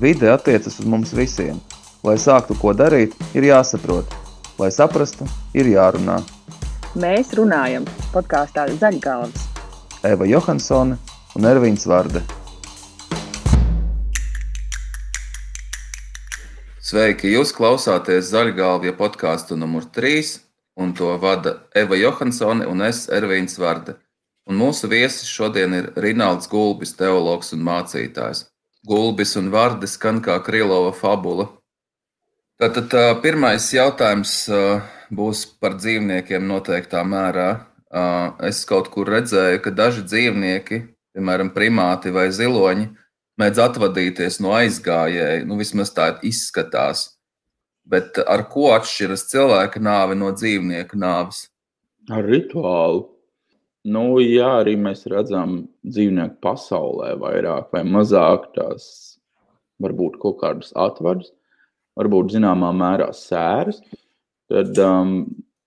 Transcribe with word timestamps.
Vide 0.00 0.30
attiecas 0.32 0.78
uz 0.80 0.86
mums 0.88 1.10
visiem. 1.12 1.58
Lai 2.00 2.14
sāktu 2.16 2.54
ko 2.56 2.70
darīt, 2.72 3.12
ir 3.36 3.44
jāsaprot. 3.44 4.08
Lai 4.56 4.70
saprastu, 4.72 5.26
ir 5.52 5.66
jārunā. 5.68 6.14
Mēs 6.96 7.34
runājam 7.36 7.84
podkāstā 8.08 8.64
Zaļgalvas. 8.80 9.42
Eva 10.08 10.24
Johansone 10.24 10.96
un 11.36 11.48
Ervīns 11.50 11.84
Vārde. 11.90 12.22
Sveiki! 16.80 17.34
Jūs 17.34 17.52
klausāties 17.52 18.30
Zaļgalvja 18.32 18.96
podkāstu 18.96 19.58
numur 19.60 19.84
3, 19.84 20.38
un 20.80 20.94
to 20.96 21.12
vada 21.20 21.58
Eva 21.76 22.00
Johansone 22.00 22.64
un 22.72 22.80
es 22.88 23.04
Ervīns 23.12 23.60
Vārde. 23.60 23.98
Un 24.48 24.56
mūsu 24.64 24.88
viesis 24.88 25.28
šodien 25.28 25.76
ir 25.76 25.92
Rinalds 26.00 26.48
Gulbis, 26.48 26.96
teologs 26.96 27.52
un 27.52 27.68
mācītājs. 27.68 28.46
Gulbis 28.86 29.34
un 29.36 29.50
vārdi 29.52 29.88
skan 29.90 30.22
kā 30.24 30.38
Krīlova 30.40 30.94
fabula. 30.96 31.50
Tātad 32.60 32.92
pirmais 33.20 33.66
jautājums 33.72 34.32
būs 35.12 35.44
par 35.60 35.76
dzīvniekiem 35.76 36.46
noteiktā 36.48 37.02
mērā. 37.04 37.50
Es 38.46 38.62
kaut 38.68 38.88
kur 38.94 39.08
redzēju, 39.10 39.60
ka 39.64 39.72
daži 39.74 40.06
dzīvnieki, 40.06 40.80
piemēram, 41.16 41.52
primāti 41.52 42.12
vai 42.14 42.30
ziloņi, 42.32 42.88
mēdz 43.40 43.62
atvadīties 43.66 44.40
no 44.40 44.54
aizgājēja. 44.56 45.44
Nu, 45.48 45.60
vismaz 45.60 45.92
tā 45.96 46.14
izskatās. 46.24 47.18
Bet 47.84 48.20
ar 48.22 48.46
ko 48.48 48.70
atšķiras 48.76 49.26
cilvēka 49.32 49.80
nāve 49.82 50.16
no 50.16 50.32
dzīvnieka 50.32 50.96
nāves? 51.00 51.48
Ar 52.08 52.24
rituālu. 52.24 53.09
Nu, 53.88 54.18
jā, 54.20 54.48
arī 54.60 54.74
mēs 54.76 55.06
redzam 55.08 55.62
dzīvnieku 55.88 56.36
pasaulē 56.44 57.14
vairāk 57.20 57.70
vai 57.72 57.80
mazāk 57.88 58.50
tās 58.52 58.84
varbūt 59.80 60.18
kaut 60.20 60.36
kādas 60.42 60.74
atvadas, 60.76 61.30
varbūt 61.96 62.34
zināmā 62.34 62.74
mērā 62.76 63.08
sēras. 63.16 63.80
Tad, 64.52 64.76
um, 64.84 65.14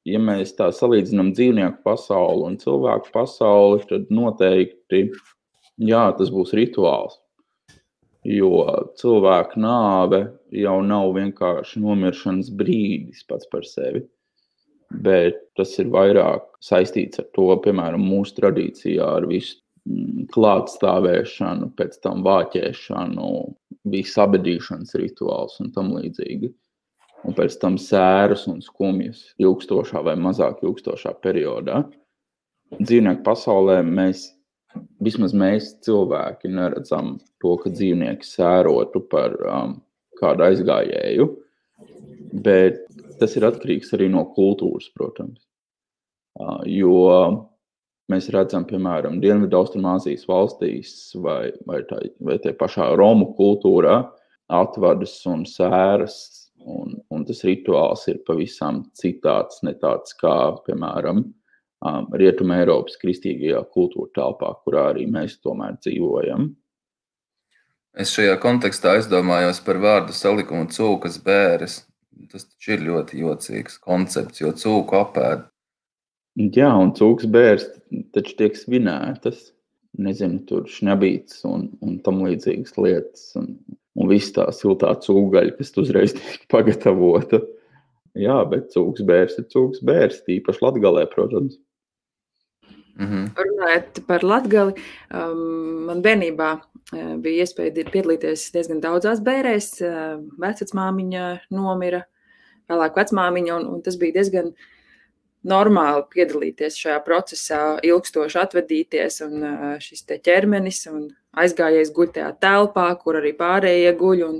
ja 0.05 0.21
mēs 0.21 0.53
tā 0.59 0.69
salīdzinām 0.75 1.33
dzīvnieku 1.33 1.81
pasauli 1.87 2.45
un 2.51 2.59
cilvēku 2.61 3.09
pasauli, 3.15 3.81
tad 3.89 4.13
noteikti 4.13 5.07
jā, 5.81 6.05
tas 6.13 6.29
būs 6.29 6.53
rituāls. 6.53 7.17
Jo 8.29 8.67
cilvēka 9.01 9.57
nāve 9.59 10.21
jau 10.53 10.77
nav 10.85 11.09
vienkārši 11.17 11.81
nomiršanas 11.81 12.53
brīdis 12.55 13.25
pats 13.27 13.49
par 13.49 13.65
sevi 13.67 14.05
bet 14.93 15.39
tas 15.57 15.73
ir 15.81 15.91
vairāk 15.93 16.45
saistīts 16.63 17.21
ar 17.21 17.27
to, 17.35 17.49
piemēram, 17.63 18.03
mūsu 18.03 18.37
tradīcijā 18.39 19.07
ar 19.19 19.27
visu 19.29 19.57
mm, 19.89 20.27
klātstāvēšanu, 20.33 21.71
pēc 21.77 21.97
tam 22.05 22.23
vāķēšanu, 22.25 23.31
visu 23.93 24.21
abadīšanas 24.23 24.95
rituāls 25.01 25.59
un 25.63 25.73
tam 25.75 25.93
līdzīgi. 25.97 26.53
Un 27.23 27.35
pēc 27.37 27.55
tam 27.61 27.77
sērus 27.79 28.49
un 28.51 28.59
skumjas 28.63 29.29
ilgstošā 29.39 30.01
vai 30.03 30.17
mazāk 30.19 30.59
ilgstošā 30.65 31.13
periodā. 31.23 31.85
Dzīvnieku 32.81 33.23
pasaulē 33.23 33.77
mēs, 33.87 34.25
vismaz 35.03 35.31
mēs 35.37 35.69
cilvēki, 35.85 36.51
neredzam 36.51 37.15
to, 37.39 37.55
ka 37.61 37.71
dzīvnieki 37.71 38.27
sērotu 38.27 39.05
par 39.07 39.37
um, 39.47 39.77
kādu 40.19 40.49
aizgājēju. 40.49 41.29
Bet 42.43 42.82
tas 43.23 43.33
ir 43.39 43.47
atkarīgs 43.47 43.95
arī 43.95 44.11
no 44.11 44.27
kultūras, 44.35 44.91
protams. 44.93 45.41
Jo 46.67 46.99
mēs 48.11 48.27
redzam, 48.33 48.65
piemēram, 48.67 49.21
Dienvidu-Austrumāzijas 49.23 50.25
valstīs 50.27 50.93
vai, 51.23 51.53
vai, 51.69 51.83
tā, 51.89 52.01
vai 52.19 52.37
tie 52.43 52.53
pašā 52.57 52.91
Romu 52.99 53.31
kultūrā 53.37 54.01
atvadas 54.53 55.15
un 55.29 55.45
sēras, 55.47 56.17
un, 56.63 56.97
un 57.13 57.23
tas 57.27 57.43
rituāls 57.47 58.03
ir 58.11 58.19
pavisam 58.27 58.83
citāds, 58.97 59.61
ne 59.63 59.75
tāds 59.79 60.15
kā, 60.19 60.35
piemēram, 60.67 61.23
Rietumē 62.15 62.61
Eiropas 62.63 62.95
kristīgajā 63.01 63.59
kultūra 63.75 64.11
telpā, 64.15 64.53
kurā 64.63 64.89
arī 64.93 65.03
mēs 65.11 65.35
tomēr 65.43 65.75
dzīvojam. 65.83 66.53
Es 67.99 68.13
šajā 68.15 68.37
kontekstā 68.41 68.95
aizdomājos 68.97 69.59
par 69.65 69.81
vārdu 69.83 70.15
salikumu 70.15 70.69
cūkas 70.71 71.19
bēres. 71.25 71.81
Tas 72.31 72.45
taču 72.47 72.75
ir 72.75 72.85
ļoti 72.87 73.19
jocīgs 73.21 73.79
koncepts, 73.83 74.41
jo 74.41 74.51
cūku 74.57 74.97
apēd. 74.99 75.47
Jā, 76.55 76.71
un 76.81 76.93
cūks 76.97 77.27
bērns 77.29 77.67
taču 78.15 78.37
tiek 78.39 78.57
svinētas. 78.57 79.51
Nezinu, 80.01 80.39
tur 80.49 80.65
šņabītas 80.65 81.43
un, 81.45 81.67
un 81.85 81.99
tam 82.05 82.23
līdzīgas 82.25 82.77
lietas. 82.81 83.27
Un, 83.37 83.51
un 83.93 84.09
viss 84.09 84.33
tā 84.33 84.47
siltā 84.55 84.95
cūgaļa, 85.03 85.53
kas 85.59 85.75
uzreiz 85.77 86.15
tiek 86.17 86.47
pagatavota. 86.53 87.43
Jā, 88.17 88.39
bet 88.49 88.73
cūks 88.73 89.05
bērns 89.05 89.37
ir 89.41 89.47
cūks 89.53 89.81
bērns, 89.85 90.23
tīpaši 90.25 90.65
latgalē, 90.65 91.05
protams. 91.13 91.57
Mm 92.95 93.05
-hmm. 93.05 93.29
Runājot 93.45 94.05
par 94.07 94.23
latgali, 94.23 94.73
um, 95.13 95.85
man 95.85 96.01
bērnībā 96.01 96.49
uh, 96.59 97.15
bija 97.17 97.43
iespēja 97.43 97.89
piedalīties 97.91 98.51
diezgan 98.53 98.81
daudzās 98.81 99.19
bērēs. 99.19 99.81
Uh, 99.81 100.21
Vecmāmiņa 100.37 101.39
nomira, 101.49 102.03
vēlāk 102.69 102.95
vecmāmiņa, 102.95 103.55
un, 103.55 103.65
un 103.65 103.81
tas 103.81 103.97
bija 103.97 104.13
diezgan 104.13 104.53
normāli 105.43 106.03
piedalīties 106.13 106.77
šajā 106.77 106.99
procesā, 107.03 107.79
ilgstoši 107.83 108.39
atvadīties, 108.39 109.21
un 109.25 109.43
šis 109.79 110.05
ķermenis 110.23 110.87
un 110.91 111.09
aizgājies 111.33 111.91
guļ 111.91 112.13
tajā 112.15 112.31
telpā, 112.39 112.87
kur 113.01 113.19
arī 113.19 113.33
pārējie 113.37 113.91
guļ. 113.99 114.23
Un, 114.29 114.37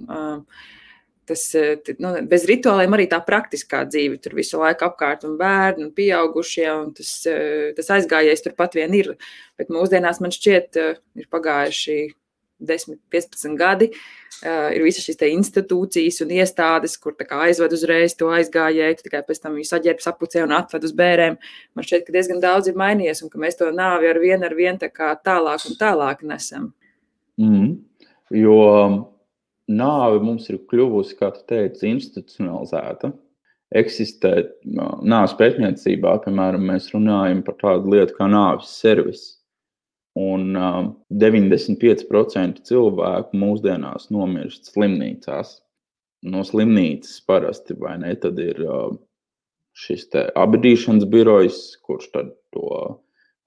Tas, 1.29 1.45
nu, 2.03 2.09
bez 2.27 2.43
rituāliem 2.49 2.97
arī 2.97 3.05
tā 3.11 3.21
praktiskā 3.23 3.85
dzīve. 3.87 4.17
Tur 4.23 4.35
visu 4.35 4.59
laiku 4.59 4.89
apkārt 4.89 5.23
un 5.27 5.37
bērni 5.39 5.87
un 5.87 5.93
pieaugušie, 5.95 6.67
un 6.73 6.89
tas, 6.97 7.13
tas 7.77 7.93
aizgājies 7.95 8.43
turpat 8.43 8.75
vien 8.75 8.91
ir. 8.97 9.13
Bet 9.59 9.71
mūsdienās 9.71 10.19
man 10.23 10.35
šķiet, 10.35 10.81
ir 11.21 11.29
pagājuši 11.31 11.97
10, 12.63 12.97
15 13.11 13.55
gadi, 13.59 13.89
ir 14.43 14.83
visas 14.83 15.05
šīs 15.05 15.21
institūcijas 15.29 16.21
un 16.25 16.33
iestādes, 16.35 16.95
kur 17.01 17.15
aizved 17.43 17.75
uzreiz 17.75 18.15
to 18.19 18.29
aizgājēju, 18.33 18.99
tikai 19.03 19.23
pēc 19.27 19.41
tam 19.43 19.57
viņu 19.57 19.69
saģērb 19.69 20.03
sapucē 20.03 20.43
un 20.45 20.55
atved 20.57 20.87
uz 20.87 20.95
bērēm. 20.97 21.39
Man 21.75 21.87
šķiet, 21.87 22.05
ka 22.07 22.15
diezgan 22.15 22.43
daudz 22.43 22.71
ir 22.71 22.79
mainījies 22.79 23.23
un 23.23 23.31
ka 23.33 23.41
mēs 23.41 23.59
to 23.59 23.71
nāvi 23.75 24.11
ar 24.11 24.21
vienu 24.23 24.47
ar 24.47 24.57
vienu 24.57 24.91
tālāk 25.27 25.67
un 25.69 25.79
tālāk 25.79 26.23
nesam. 26.27 26.71
Mm, 27.41 27.75
jo 28.37 28.59
nāve 29.71 30.19
mums 30.23 30.49
ir 30.51 30.61
kļuvusi, 30.69 31.17
kā 31.19 31.31
tu 31.35 31.45
teici, 31.49 31.91
institucionalizēta. 31.91 33.13
Eksistē 33.73 34.33
nāves 34.69 35.33
pētniecībā, 35.39 36.17
piemēram, 36.25 36.67
mēs 36.69 36.91
runājam 36.93 37.41
par 37.45 37.57
tādu 37.61 37.95
lietu 37.95 38.19
kā 38.19 38.27
nāves 38.29 38.75
servis 38.81 39.23
Un 40.13 40.53
uh, 40.53 40.91
95% 41.09 42.61
cilvēku 42.67 43.37
mūsdienās 43.37 44.11
nomirst 44.13 44.69
slimnīcās. 44.69 45.55
No 46.29 46.43
slimnīcas 46.45 47.17
parasti 47.27 47.75
vai 47.79 47.97
ne, 47.99 48.13
tad 48.21 48.37
ir 48.39 48.61
uh, 48.61 48.93
šis 49.73 50.05
abadīšanas 50.13 51.07
birojs, 51.09 51.63
kurš 51.81 52.11
to 52.13 52.67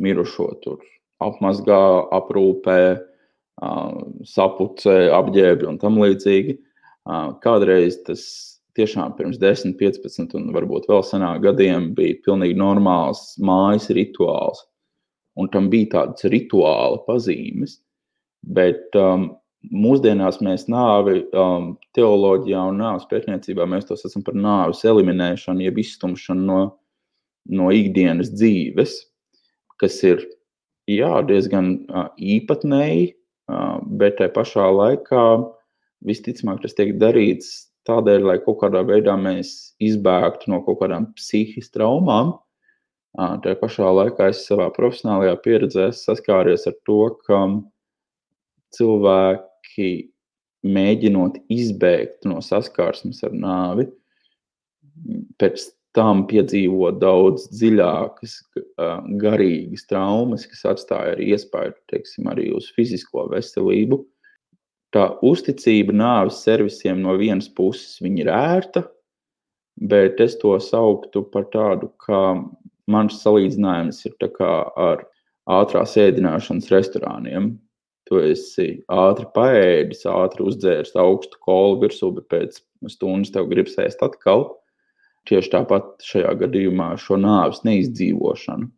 mirušo 0.03 0.49
tur 0.65 0.83
apmazgā, 1.23 1.79
aprūpē, 2.19 2.81
uh, 2.97 3.16
sapucē, 3.57 4.97
apģērbj 5.17 5.69
un 5.71 5.81
tam 5.81 6.01
līdzīgi. 6.03 6.59
Kādreiz 7.43 8.01
tas 8.07 8.23
tiešām 8.77 9.15
pirms 9.17 9.39
10, 9.41 9.77
15 9.81 10.37
un 10.37 10.51
varbūt 10.55 10.89
vēl 10.91 11.05
senāk 11.07 11.43
gadiem 11.47 11.93
bija 11.97 12.19
pilnīgi 12.27 12.59
normāls 12.59 13.35
mājas 13.41 13.89
rituāls 13.97 14.67
un 15.37 15.51
tam 15.53 15.71
bija 15.73 15.93
tādas 15.97 16.29
rituāla 16.33 17.01
pazīmes. 17.07 17.79
Bet 18.57 18.95
um, 18.99 19.29
mūsdienās 19.73 20.41
mēs 20.45 20.67
nāvi 20.73 21.23
um, 21.37 21.75
teoloģijā 21.97 22.63
un 22.71 22.81
nāves 22.83 23.09
pētniecībā 23.11 23.67
mēs 23.69 23.89
tos 23.89 24.07
esam 24.09 24.25
par 24.27 24.37
nāves 24.39 24.85
eliminēšanu, 24.87 25.67
jeb 25.67 25.81
izstumšanu 25.83 26.47
no, 26.47 26.61
no 27.61 27.69
ikdienas 27.75 28.33
dzīves, 28.35 28.97
kas 29.81 29.99
ir 30.07 30.25
jā, 30.89 31.13
diezgan 31.29 31.73
uh, 31.91 32.09
īpatnēji, 32.17 33.16
bet 33.47 34.19
tajā 34.19 34.33
pašā 34.35 34.67
laikā 34.75 35.27
visticamāk 36.07 36.65
tas 36.65 36.75
tiek 36.77 36.97
darīts 37.01 37.71
tādēļ, 37.87 38.25
lai 38.27 38.41
kaut 38.43 38.59
kādā 38.65 38.83
veidā 38.87 39.15
mēs 39.21 39.77
izbēgtu 39.83 40.51
no 40.51 40.61
kaut 40.67 40.81
kādām 40.83 41.13
psihiskām 41.15 41.77
traumām, 41.77 42.35
Tā 43.17 43.55
pašā 43.57 43.89
laikā 43.97 44.29
es 44.29 44.43
savā 44.45 44.67
profesionālajā 44.77 45.39
pieredzē 45.41 45.87
saskāries 45.97 46.67
ar 46.69 46.75
to, 46.85 46.99
ka 47.25 47.39
cilvēki 48.77 49.89
mēģinot 50.67 51.39
izbēgt 51.49 52.29
no 52.29 52.43
saskarsmes 52.45 53.23
ar 53.25 53.33
nāvi, 53.33 53.87
pēc 55.41 55.65
tam 55.97 56.27
piedzīvo 56.31 56.91
daudz 57.01 57.49
dziļākas, 57.55 58.37
garīgas 59.23 59.87
traumas, 59.91 60.45
kas 60.51 60.67
atstāja 60.75 61.15
arī 61.17 61.31
iespēju 61.35 61.75
teiksim, 61.93 62.29
arī 62.33 62.51
uz 62.57 62.69
fizisko 62.77 63.27
veselību. 63.33 64.03
tā 64.95 65.09
uzticība 65.27 65.93
nāves 65.97 66.43
servisiem 66.45 67.03
no 67.05 67.17
vienas 67.21 67.49
puses 67.53 67.99
ir 68.23 68.31
ērta, 68.33 68.87
bet 69.77 70.21
es 70.25 70.39
to 70.41 70.55
sauktu 70.63 71.25
par 71.33 71.49
tādu, 71.53 71.91
kā 72.01 72.23
mans 72.89 73.21
salīdzinājums 73.23 74.05
ir 74.07 74.15
ar 74.77 75.05
ātrās 75.47 75.97
ēdināšanas 76.01 76.71
restorāniem. 76.73 77.57
Tu 78.07 78.21
esi 78.23 78.69
ātri 78.87 79.27
paēdis, 79.35 80.05
ātri 80.07 80.47
uzdzēris 80.47 80.95
augstu 80.95 81.41
kolu 81.43 81.81
virsū, 81.83 82.13
bet 82.15 82.29
pēc 82.31 82.61
stundas 82.93 83.33
tev 83.35 83.49
gribas 83.51 83.75
ēst 83.83 84.05
atkal. 84.07 84.53
Tieši 85.27 85.53
tāpat 85.53 86.05
šajā 86.07 86.35
gadījumā 86.45 86.93
šo 87.03 87.19
nāves 87.21 87.65
neizdzīvošanu. 87.67 88.71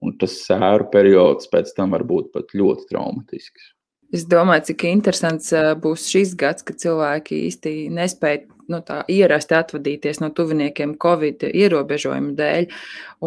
Un 0.00 0.14
tas 0.20 0.38
sēru 0.46 0.88
periods 0.92 1.50
pēc 1.52 1.74
tam 1.76 1.92
var 1.92 2.06
būt 2.08 2.32
pat 2.32 2.54
ļoti 2.56 2.88
traumatisks. 2.88 3.74
Es 4.10 4.24
domāju, 4.26 4.70
cik 4.72 4.88
interesants 4.88 5.52
būs 5.82 6.08
šis 6.10 6.32
gads, 6.38 6.64
kad 6.66 6.80
cilvēki 6.82 7.44
īsti 7.46 7.74
nespēja 7.94 8.40
nu, 8.70 8.80
ierasti 9.10 9.54
atvadīties 9.54 10.18
no 10.22 10.30
tuviniekiem 10.34 10.96
Covid 11.02 11.44
ierobežojumu 11.46 12.34
dēļ. 12.38 12.66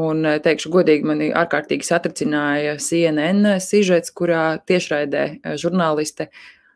Un, 0.02 0.28
teikšu, 0.44 0.72
godīgi, 0.74 1.08
mani 1.08 1.30
ārkārtīgi 1.36 1.88
satricināja 1.88 2.76
CNN 2.84 3.62
sižets, 3.64 4.12
kurā 4.16 4.58
tiešraidē 4.68 5.56
žurnāliste 5.62 6.30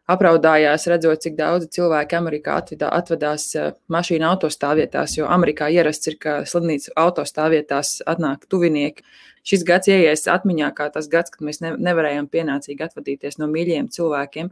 apraudājās, 0.08 0.88
redzot, 0.88 1.22
cik 1.24 1.36
daudzi 1.38 1.70
cilvēki 1.78 2.18
Amerikā 2.18 2.58
atvedā, 2.62 2.90
atvadās 2.96 3.50
mašīnu 3.92 4.28
autostāvvietās, 4.30 5.18
jo 5.20 5.28
Amerikā 5.32 5.68
ierasts 5.74 6.12
ir, 6.12 6.18
ka 6.22 6.40
slimnīcu 6.48 6.94
autostāvvietās 6.96 7.98
atnāk 8.08 8.48
tuvinieki 8.52 9.04
šis 9.48 9.64
gads 9.68 9.92
ieies 9.92 10.28
atmiņā 10.32 10.72
kā 10.76 10.90
tas 10.94 11.10
gads, 11.12 11.34
kad 11.34 11.46
mēs 11.48 11.62
nevarējām 11.64 12.30
pienācīgi 12.32 12.88
atvadīties 12.88 13.40
no 13.42 13.50
mīļiem 13.52 13.90
cilvēkiem. 13.94 14.52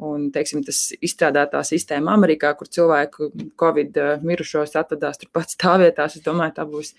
Un, 0.00 0.30
teiksim, 0.32 0.62
tas 0.64 0.94
izstrādātā 1.04 1.60
sistēma 1.66 2.14
Amerikā, 2.16 2.54
kur 2.56 2.70
cilvēku 2.72 3.26
Covid 3.60 3.98
eh, 4.00 4.22
mirušos 4.24 4.72
atvadās 4.80 5.20
turpat 5.20 5.52
stāvvietās, 5.52 6.16
es 6.16 6.24
domāju, 6.24 6.54
tā 6.56 6.64
būs 6.64 6.94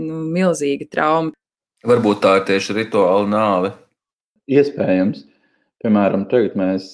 nu, 0.00 0.22
milzīga 0.32 0.88
trauma. 0.88 1.34
Varbūt 1.84 2.22
tā 2.24 2.38
ir 2.38 2.46
tieši 2.48 2.78
rituāla 2.78 3.28
nāve. 3.28 3.74
Iespējams. 4.48 5.26
Piemēram, 5.84 6.24
tagad 6.30 6.54
mēs 6.56 6.86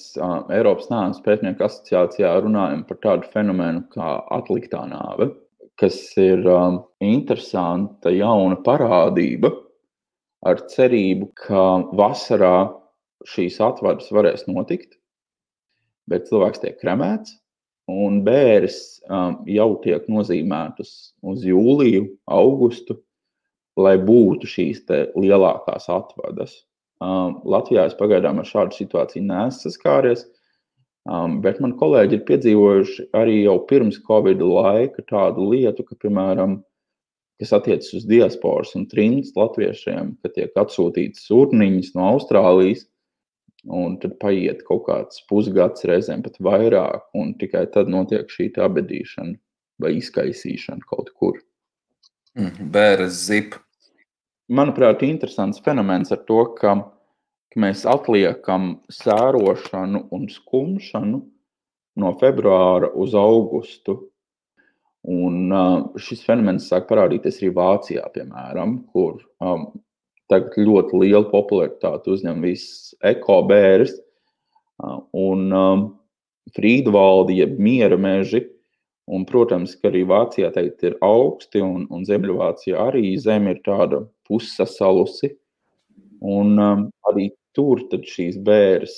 Eiropas 0.51 0.89
nāves 0.91 1.21
pētnieku 1.23 1.63
asociācijā 1.63 2.33
runājam 2.43 2.81
par 2.89 2.99
tādu 3.05 3.29
fenomenu 3.31 3.85
kā 3.93 4.17
atliktā 4.35 4.81
nāve, 4.89 5.29
kas 5.79 5.97
ir 6.19 6.43
interesanta 7.03 8.11
jauna 8.11 8.57
parādība, 8.65 9.53
ar 10.43 10.65
cerību, 10.73 11.29
ka 11.45 11.63
vasarā 11.95 12.57
šīs 13.29 13.61
atvadas 13.63 14.11
varēs 14.11 14.43
notikt, 14.49 14.97
bet 16.11 16.27
cilvēks 16.27 16.61
tiek 16.65 16.75
kremēts, 16.81 17.37
un 17.87 18.19
bērns 18.27 18.77
um, 19.07 19.39
jau 19.47 19.69
tiek 19.83 20.05
nozīmētas 20.11 20.91
uz 21.23 21.47
jūliju, 21.47 22.05
augustu, 22.31 22.99
lai 23.79 23.95
būtu 23.97 24.49
šīs 24.49 24.83
lielākās 25.15 25.89
atvadas. 25.91 26.59
Um, 27.03 27.39
Latvijā 27.49 27.87
es 27.89 27.95
pagaidām 27.99 28.39
ar 28.39 28.47
šādu 28.47 28.77
situāciju 28.77 29.25
neesmu 29.27 29.65
saskāries, 29.65 30.21
um, 31.09 31.41
bet 31.43 31.59
man 31.63 31.73
kolēģi 31.79 32.19
ir 32.19 32.27
piedzīvojuši 32.29 33.07
arī 33.19 33.41
jau 33.41 33.57
pirms 33.67 33.97
Covid 34.07 34.43
laika 34.45 35.03
tādu 35.09 35.49
lietu, 35.51 35.83
ka, 35.83 35.97
piemēram, 35.99 36.61
kas 37.41 37.51
attiecas 37.57 37.91
uz 37.97 38.05
diasporas 38.07 38.71
un 38.79 38.85
trindas 38.87 39.33
latviešiem, 39.35 40.13
ka 40.23 40.31
tiek 40.31 40.55
atsūtītas 40.63 41.27
urniņas 41.33 41.91
no 41.97 42.07
Austrālijas, 42.13 42.85
un 43.67 43.97
tad 43.99 44.15
paiet 44.21 44.63
kaut 44.67 44.85
kāds 44.87 45.23
pusgads, 45.27 45.83
reizēm 45.87 46.23
pat 46.23 46.39
vairāk, 46.43 47.09
un 47.19 47.33
tikai 47.39 47.65
tad 47.73 47.91
notiek 47.91 48.31
šī 48.31 48.51
abedīšana 48.63 49.35
vai 49.83 49.95
izkaisīšana 49.99 50.87
kaut 50.87 51.11
kur. 51.19 51.39
Mhm, 52.39 52.71
bēres 52.71 53.19
zip. 53.27 53.59
Manuprāt, 54.51 55.03
interesants 55.07 55.61
fenomens 55.63 56.11
ar 56.11 56.23
to, 56.27 56.43
ka, 56.59 56.75
ka 57.53 57.61
mēs 57.61 57.85
atliekam 57.89 58.79
sērošanu 58.91 60.07
un 60.15 60.25
skumšanu 60.31 61.21
no 62.01 62.15
februāra 62.19 62.89
uz 62.97 63.13
augustu 63.17 63.99
Un 65.03 65.51
uh, 65.51 65.81
šis 65.99 66.21
fenomens 66.23 66.69
sāk 66.71 66.87
parādīties 66.87 67.41
arī 67.41 67.49
Vācijā, 67.57 68.05
piemēram, 68.15 68.77
kur 68.95 69.17
um, 69.43 69.65
tagad 70.31 70.55
ļoti 70.55 71.01
lielu 71.01 71.27
popularitāti 71.27 72.13
uzņem 72.13 72.39
viss 72.45 72.93
ekobērs 73.03 73.91
uh, 73.97 75.01
un 75.11 75.51
um, 75.51 75.83
frīdvaldi, 76.55 77.41
jeb 77.41 77.59
miera 77.59 77.99
meži. 77.99 78.45
Un, 79.11 79.25
protams, 79.27 79.73
ka 79.75 79.89
arī 79.89 80.05
Vācijā 80.07 80.53
tagad 80.55 80.85
ir 80.87 80.93
augsti, 81.03 81.59
un, 81.59 81.83
un 81.91 82.05
Ziemeļvācijā 82.07 82.79
arī 82.79 83.17
zeme 83.19 83.57
ir 83.57 83.59
tāda 83.65 84.05
pussasalusi. 84.23 85.33
Un 86.23 86.55
um, 86.55 86.85
arī 87.11 87.27
tur 87.55 87.83
šīs 87.91 88.39
bēres 88.45 88.95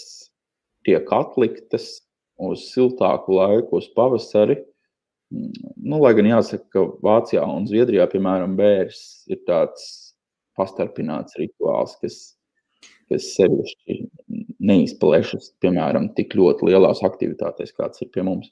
tiek 0.85 1.09
atliktas 1.13 1.99
uz 2.41 2.67
siltāku 2.71 3.35
laiku, 3.37 3.79
uz 3.79 3.89
pavasari. 3.95 4.59
Nu, 5.31 5.99
lai 6.03 6.13
gan 6.17 6.27
jāsaka, 6.29 6.65
ka 6.71 6.83
Vācijā 7.03 7.43
un 7.49 7.65
Zviedrijā, 7.67 8.05
piemēram, 8.11 8.55
bērns 8.59 9.25
ir 9.31 9.41
tāds 9.47 9.87
pastarpināts 10.55 11.35
rituāls, 11.39 11.95
kas, 12.01 12.19
kas 13.11 13.31
sevišķi 13.35 13.97
neizplešas, 14.65 15.51
piemēram, 15.63 16.11
tik 16.17 16.37
ļoti 16.37 16.69
lielās 16.69 17.01
aktivitātēs, 17.05 17.73
kāds 17.75 18.05
ir 18.05 18.11
pie 18.13 18.23
mums. 18.27 18.51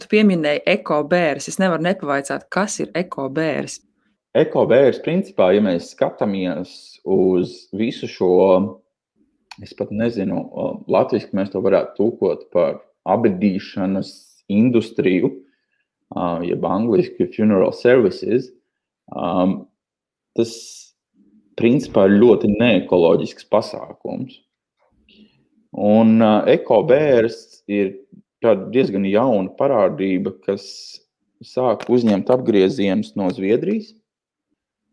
Tu 0.00 0.08
pieminēji 0.12 0.62
ekobērs. 0.70 1.48
Es 1.50 1.58
nevaru 1.60 1.84
nepavaicāt, 1.84 2.46
kas 2.52 2.78
ir 2.84 2.92
ekobērs. 2.96 3.80
Ekobērs, 4.38 5.00
principā, 5.04 5.50
ja 5.56 5.64
mēs 5.64 5.92
skatāmies 5.94 6.70
uz 7.08 7.64
visu 7.76 8.08
šo, 8.10 8.30
es 9.62 9.74
pat 9.78 9.90
nezinu, 9.94 10.42
latviešu 10.90 11.34
mēs 11.36 11.52
to 11.52 11.62
varētu 11.64 11.96
tūkot 11.98 12.48
par 12.54 12.80
abadīšanas 13.08 14.10
industriju, 14.52 15.32
jeb 16.46 16.64
angliski 16.64 17.28
funeral 17.34 17.72
services, 17.76 18.48
um, 19.12 19.66
tas 20.36 20.52
principā 21.58 22.06
ir 22.08 22.20
ļoti 22.22 22.52
neekoloģisks 22.54 23.48
pasākums. 23.52 24.38
Un 25.78 26.16
uh, 26.22 26.46
ekobērs 26.48 27.64
ir 27.68 27.98
diezgan 28.72 29.04
jauna 29.08 29.52
parādība, 29.58 30.32
kas 30.46 30.64
sāk 31.44 31.84
uzņemt 31.92 32.30
apgriezienus 32.32 33.12
no 33.18 33.28
Zviedrijas, 33.34 33.92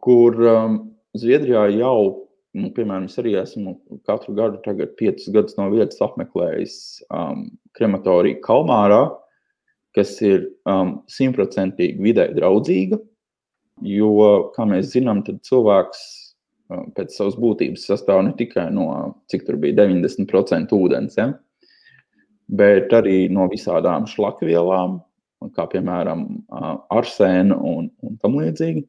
kur 0.04 0.36
um, 0.36 0.80
Zviedrijā 1.16 1.70
jau, 1.78 2.25
nu, 2.56 2.72
piemēram, 2.76 3.10
es 3.10 3.20
arī 3.20 3.36
esmu 3.40 3.76
katru 4.08 4.36
gadu, 4.38 4.62
tagad 4.66 4.96
piecus 5.00 5.28
gadus 5.34 5.58
no 5.60 5.68
vietas 5.74 6.02
apmeklējis 6.04 6.78
um, 7.12 7.50
krematoriju 7.78 8.40
Kalmārā, 8.46 9.02
kas 9.96 10.16
ir 10.24 10.48
um, 10.70 11.00
simtprocentīgi 11.12 12.00
um, 12.00 12.06
vidē 12.08 12.30
draudzīga. 12.36 13.00
Jo, 13.84 14.12
kā 14.56 14.68
mēs 14.70 14.94
zinām, 14.94 15.22
tad 15.28 15.42
cilvēks 15.48 16.04
um, 16.72 16.88
pēc 16.96 17.16
savas 17.18 17.36
būtības 17.40 17.88
sastāv 17.90 18.24
ne 18.24 18.32
tikai 18.40 18.70
no 18.76 18.88
cik 19.32 19.44
tur 19.48 19.60
bija 19.60 19.82
90% 19.84 20.76
ūdens, 20.76 21.20
ja, 21.20 21.34
bet 22.48 22.94
arī 22.96 23.26
no 23.34 23.50
visādām 23.52 24.08
šlakvielām, 24.08 25.02
kā 25.56 25.68
piemēram 25.70 26.26
uh, 26.26 26.76
arsēna 26.96 27.58
un, 27.60 27.92
un 28.02 28.20
tam 28.22 28.40
līdzīgi. 28.40 28.88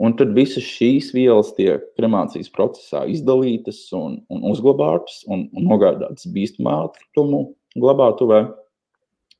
Un 0.00 0.14
tad 0.16 0.30
visas 0.36 0.64
šīs 0.64 1.10
vielas 1.12 1.50
tiek 1.56 1.82
kremācijas 1.98 2.48
procesā 2.54 3.02
izdalītas 3.10 3.82
un, 3.96 4.20
un 4.32 4.46
uzglabātas 4.52 5.24
un, 5.28 5.48
un 5.56 5.66
nogādātas 5.66 6.28
bīstamā 6.32 6.76
atkritumu 6.86 7.50
glabātuvē. 7.76 8.46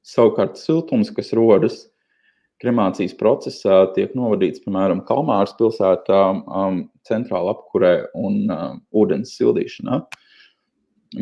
Savukārt 0.07 0.59
siltums, 0.61 1.13
kas 1.15 1.33
rodas 1.37 1.85
kremācijas 2.61 3.15
procesā, 3.17 3.83
tiek 3.95 4.13
novadīts 4.19 4.61
piemēram 4.65 5.05
Kalmāras 5.09 5.55
pilsētā, 5.57 6.21
um, 6.45 6.83
centrāla 7.09 7.55
apkurē 7.57 7.95
un 8.21 8.43
um, 8.53 8.81
ūdens 8.93 9.33
sildīšanā. 9.39 10.03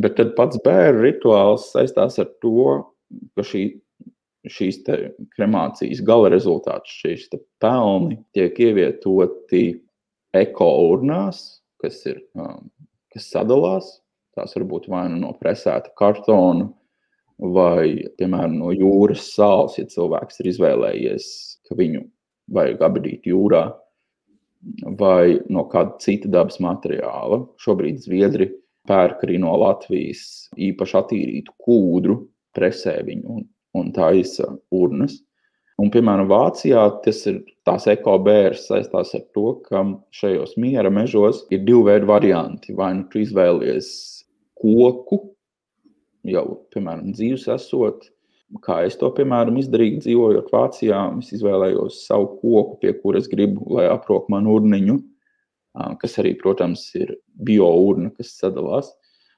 Bet 0.03 0.19
tad 0.19 0.35
pats 0.37 0.59
bērnu 0.65 1.05
rituāls 1.05 1.71
saistās 1.73 2.19
ar 2.21 2.29
to, 2.43 2.81
ka 3.39 3.47
šī, 3.47 3.63
šīs 4.52 4.81
kremācijas 5.37 6.02
gala 6.07 6.31
rezultāts, 6.33 6.93
šīs 7.02 7.28
pelni 7.62 8.19
tiek 8.37 8.59
ievietoti 8.59 9.64
ekournās, 10.37 11.62
kas, 11.83 12.02
ir, 12.11 12.21
um, 12.38 12.69
kas 13.14 13.31
sadalās. 13.33 13.99
Tās 14.38 14.55
var 14.55 14.67
būt 14.71 14.87
vai 14.93 15.07
nu 15.11 15.19
no 15.25 15.33
presēta 15.35 15.90
kartona, 15.99 16.69
vai, 17.38 18.05
piemēram, 18.19 18.55
no 18.61 18.71
jūras 18.75 19.33
sāls, 19.35 19.78
ja 19.78 19.87
cilvēks 19.90 20.40
ir 20.40 20.50
izvēlējies, 20.52 21.26
ka 21.67 21.78
viņu 21.78 22.05
vajag 22.55 22.83
abadīt 22.87 23.26
jūrā, 23.31 23.64
vai 24.99 25.38
no 25.50 25.64
kāda 25.71 25.99
cita 26.02 26.31
dabas 26.31 26.59
materiāla. 26.62 27.45
Šobrīd 27.62 28.00
Zviedri 28.02 28.50
pērk 28.88 29.23
arī 29.26 29.38
no 29.43 29.55
Latvijas 29.61 30.49
īpaši 30.59 30.99
attīrītu 31.02 31.55
kūdru 31.62 32.19
presē 32.57 32.99
viņu 33.07 33.37
un, 33.37 33.47
un 33.77 33.91
taisa 33.97 34.53
urnas. 34.75 35.19
Un, 35.79 35.93
piemēram, 35.95 36.27
Vācijā 36.27 36.81
ir 37.07 37.37
tās 37.69 37.87
ekobērs 37.87 38.65
saistās 38.67 39.13
ar 39.15 39.23
to, 39.37 39.53
ka 39.69 39.85
šajos 40.11 40.57
miera 40.59 40.91
mežos 40.91 41.45
ir 41.55 41.63
divi 41.63 41.85
veidi 41.87 42.09
varianti. 42.09 42.75
Vai 42.75 42.95
nu 42.99 43.05
tu 43.13 43.21
izvēlies 43.23 43.91
koku, 44.59 45.21
jau, 46.27 46.47
piemēram, 46.75 47.13
dzīves 47.15 47.47
esot, 47.55 48.09
kā 48.65 48.81
es 48.89 48.97
to, 48.99 49.11
piemēram, 49.15 49.61
izdarīju, 49.61 50.03
dzīvojot 50.03 50.51
Vācijā, 50.51 51.03
es 51.23 51.31
izvēlējos 51.37 52.03
savu 52.09 52.33
koku, 52.41 52.79
pie 52.83 52.95
kuras 52.99 53.29
gribu, 53.31 53.67
lai 53.77 53.87
aprok 53.93 54.27
manu 54.33 54.57
urniņu, 54.59 54.99
kas 56.03 56.19
arī, 56.19 56.35
protams, 56.41 56.89
ir 56.99 57.15
biourna, 57.47 58.11
kas 58.17 58.35
sadalās. 58.41 58.91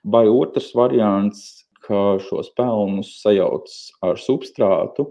Vai 0.09 0.25
otrs 0.31 0.71
variants, 0.73 1.67
ka 1.91 2.21
šos 2.23 2.53
pelnus 2.55 3.17
sajauc 3.25 3.67
ar 4.07 4.21
substrātu, 4.23 5.11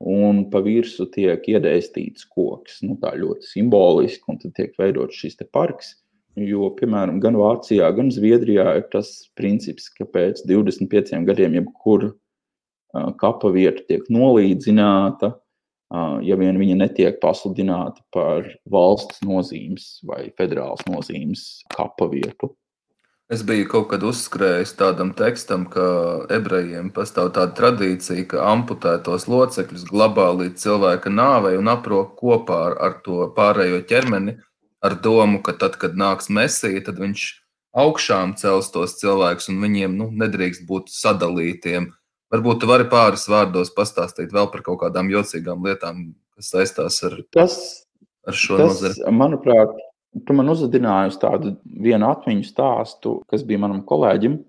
un 0.00 0.46
pa 0.50 0.62
virsmu 0.64 1.06
tiek 1.14 1.44
iedēstīts 1.54 2.26
koks. 2.34 2.80
Nu, 2.86 2.96
tā 3.00 3.14
ļoti 3.20 3.46
simboliski, 3.46 4.24
un 4.32 4.40
tad 4.42 4.56
tiek 4.56 4.74
veidots 4.80 5.18
šis 5.22 5.38
parks. 5.52 5.94
Jo, 6.40 6.70
piemēram, 6.78 7.18
gan 7.20 7.36
Vācijā, 7.36 7.88
gan 7.96 8.08
Zviedrijā 8.14 8.76
ir 8.78 8.84
tas 8.92 9.10
princips, 9.36 9.88
ka 9.92 10.06
pēc 10.06 10.44
25 10.48 11.26
gadiem 11.26 11.58
jebkura 11.58 12.12
kapa 13.20 13.50
vieta 13.54 13.82
tiek 13.86 14.06
nolīdzināta, 14.10 15.34
ja 16.26 16.38
vien 16.38 16.58
viņa 16.58 16.76
netiek 16.78 17.18
pasludināta 17.22 18.02
par 18.14 18.46
valsts 18.70 19.22
nozīmes 19.26 19.98
vai 20.06 20.30
federālas 20.38 20.82
nozīmes 20.88 21.64
kapa 21.74 22.08
vietu. 22.10 22.54
Es 23.30 23.44
biju 23.46 23.68
kaut 23.70 23.84
kad 23.92 24.02
uzskrējis 24.02 24.72
tādam 24.74 25.12
tekstam, 25.14 25.68
ka 25.70 25.82
ebrejiem 26.34 26.88
pastāv 26.90 27.28
tāda 27.36 27.54
tradīcija, 27.54 28.24
ka 28.32 28.40
amputētos 28.50 29.28
locekļus 29.30 29.84
glabā 29.86 30.24
līdz 30.34 30.64
cilvēka 30.64 31.12
nāvei 31.14 31.52
un 31.60 31.70
aprok 31.70 32.16
kopā 32.18 32.56
ar, 32.70 32.74
ar 32.82 32.96
to 33.04 33.28
pārējo 33.36 33.84
ķermeni, 33.86 34.34
ar 34.82 34.96
domu, 35.04 35.38
ka 35.46 35.54
tad, 35.60 35.78
kad 35.78 35.94
nāks 35.94 36.26
mesija, 36.26 36.82
tad 36.88 36.98
viņš 36.98 37.28
augšām 37.78 38.34
cels 38.40 38.72
tos 38.74 38.96
cilvēkus 38.98 39.46
un 39.52 39.62
viņiem 39.62 39.94
nu, 39.94 40.08
nedrīkst 40.24 40.66
būt 40.66 40.90
sadalītiem. 40.90 41.86
Varbūt 42.34 42.64
tu 42.64 42.70
vari 42.70 42.88
pāris 42.90 43.28
vārdos 43.30 43.70
pastāstīt 43.76 44.34
vēl 44.34 44.50
par 44.50 44.66
kaut 44.66 44.80
kādām 44.82 45.10
jocīgām 45.14 45.62
lietām, 45.70 46.02
kas 46.34 46.50
saistās 46.56 46.98
ar, 47.06 47.14
tas, 47.30 47.54
ar 48.26 48.34
šo 48.34 48.58
tas, 48.58 48.74
nozari. 48.74 49.14
Manuprāt, 49.14 49.78
Tu 50.10 50.34
man 50.34 50.50
uzadināji 50.50 51.12
uz 51.12 51.18
tādu 51.22 51.52
vienu 51.84 52.08
atmiņu 52.10 52.46
stāstu, 52.48 53.20
kas 53.30 53.44
bija 53.46 53.62
manam 53.62 53.84
kolēģim, 53.86 54.40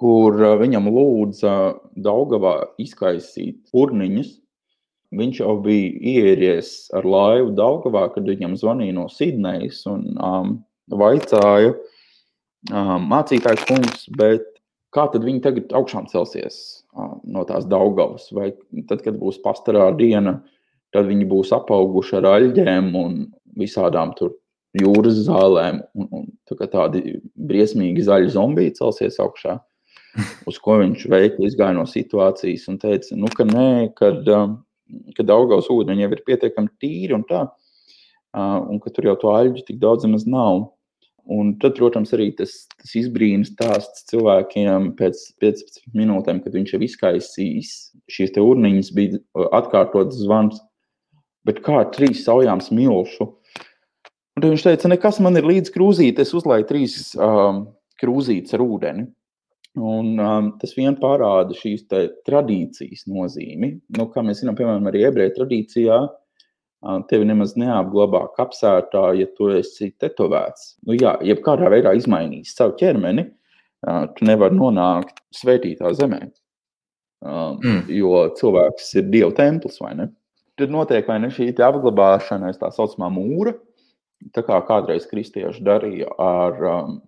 kur 0.00 0.38
uh, 0.40 0.54
viņam 0.60 0.88
lūdza 0.88 1.56
Daugavā 2.00 2.54
izkaisīt 2.80 3.68
urniņus. 3.76 4.38
Viņš 5.20 5.40
jau 5.42 5.56
bija 5.60 5.90
ieries 6.22 6.72
ar 6.96 7.04
laivu 7.04 7.50
Daugavā, 7.58 8.06
kad 8.14 8.28
viņam 8.30 8.56
zvanīja 8.56 8.96
no 8.96 9.08
Sidnejas 9.12 9.82
un 9.90 10.06
um, 10.16 10.54
vaicāja 10.88 11.74
um, 11.74 13.08
mācītājs 13.10 13.66
kungs, 13.68 14.06
bet 14.16 14.46
kā 14.94 15.08
tad 15.10 15.26
viņi 15.26 15.42
tagad 15.44 15.74
augšām 15.76 16.08
celsies 16.08 16.60
um, 16.94 17.18
no 17.26 17.44
tās 17.44 17.68
Daugavas? 17.68 18.30
Vai 18.32 18.54
tad, 18.88 19.02
kad 19.04 19.18
būs 19.20 19.42
pastarā 19.44 19.90
diena, 19.98 20.38
tad 20.94 21.10
viņi 21.10 21.28
būs 21.28 21.52
apauguši 21.58 22.22
ar 22.22 22.30
aļģēm 22.38 22.94
un 22.96 23.18
visādām 23.60 24.14
tur 24.16 24.38
jūras 24.78 25.18
zālēm, 25.26 25.80
un, 25.98 26.08
un 26.14 26.26
tā 26.48 26.68
tādi 26.70 27.18
briesmīgi 27.34 28.04
zaļi 28.06 28.32
zombiji 28.34 28.76
celsies 28.78 29.18
augšā. 29.22 29.58
Uz 30.50 30.58
ko 30.62 30.78
viņš 30.80 31.06
veikli 31.10 31.48
izgāja 31.50 31.76
no 31.76 31.86
situācijas 31.88 32.66
un 32.70 32.80
teica, 32.82 33.14
nu, 33.18 33.30
ka 33.34 33.46
nē, 33.46 33.70
kad, 33.98 34.26
um, 34.34 34.58
kad 35.16 35.30
augās 35.30 35.70
ūdeņi 35.70 36.06
jau 36.06 36.12
ir 36.16 36.26
pietiekami 36.26 36.74
tīri 36.82 37.16
un 37.18 37.26
tā, 37.28 37.46
un 38.34 38.78
ka 38.82 38.92
tur 38.94 39.10
jau 39.10 39.16
to 39.18 39.32
aļģu 39.34 39.66
tik 39.66 39.80
daudz 39.82 40.06
maz 40.10 40.26
nav. 40.26 40.68
Un 41.30 41.52
tad, 41.62 41.76
protams, 41.76 42.10
arī 42.16 42.30
tas, 42.34 42.64
tas 42.80 42.94
izbrīns 42.98 43.52
stāsts 43.52 44.06
cilvēkiem 44.10 44.88
pēc 44.98 45.20
15 45.42 45.92
minūtēm, 45.94 46.40
kad 46.42 46.56
viņš 46.56 46.72
jau 46.74 46.80
izkaisīs 46.82 47.74
šīs 48.10 48.32
urniņas, 48.40 48.90
bija 48.96 49.20
atkārtots 49.54 50.18
zvans. 50.24 50.58
Bet 51.46 51.60
kā 51.64 51.84
trīs 51.94 52.24
saujām 52.26 52.60
smilšu 52.64 53.28
Un 54.40 54.54
viņš 54.54 54.62
teica, 54.64 54.88
nekas 54.88 55.18
man 55.20 55.36
ir 55.36 55.44
līdz 55.44 55.72
krūzītē, 55.74 56.24
es 56.24 56.30
uzlaidu 56.32 56.70
trīs 56.70 56.94
um, 57.20 57.66
krūzītes 58.00 58.56
ar 58.56 58.62
ūdeni. 58.64 59.04
Un, 59.76 60.14
um, 60.16 60.48
tas 60.58 60.72
vien 60.74 60.96
parāda 60.98 61.52
šīs 61.54 61.84
tradīcijas 62.26 63.04
nozīmi. 63.10 63.74
Nu, 63.98 64.08
kā 64.10 64.24
mēs 64.24 64.40
zinām, 64.40 64.56
piemēram, 64.58 64.88
arī 64.88 65.04
ebreju 65.10 65.34
tradīcijā, 65.36 65.98
uh, 66.08 67.02
tevi 67.10 67.28
nemaz 67.28 67.52
neapglabā 67.60 68.24
kapsētā, 68.38 69.04
ja 69.20 69.28
tu 69.36 69.52
esi 69.52 69.92
tetovēts. 70.00 70.72
Nu, 70.88 70.96
jā, 70.96 71.18
jebkādā 71.26 71.68
veidā 71.70 71.92
izmainījis 71.98 72.56
savu 72.56 72.78
ķermeni, 72.80 73.28
uh, 73.28 74.06
tu 74.16 74.26
nevari 74.30 74.56
nonākt 74.56 75.20
svētītā 75.36 75.92
zemē. 76.00 76.24
Um, 77.20 77.60
mm. 77.60 77.82
Jo 77.92 78.24
cilvēks 78.40 78.94
ir 78.96 79.10
dieva 79.12 79.34
templis, 79.36 79.76
vai 79.84 79.92
ne? 79.98 80.08
Tad 80.56 80.72
notiek 80.72 81.04
vai 81.08 81.20
ne 81.20 81.28
šī 81.28 81.52
apglabāšana 81.52 82.48
aiz 82.48 82.56
tā 82.58 82.72
saucamā 82.72 83.12
mūra, 83.12 83.52
tā 84.34 84.44
kā 84.46 84.58
kādreiz 84.68 85.06
kristieši 85.10 85.64
darīja 85.64 86.10
ar 86.20 86.60
um, 86.72 86.98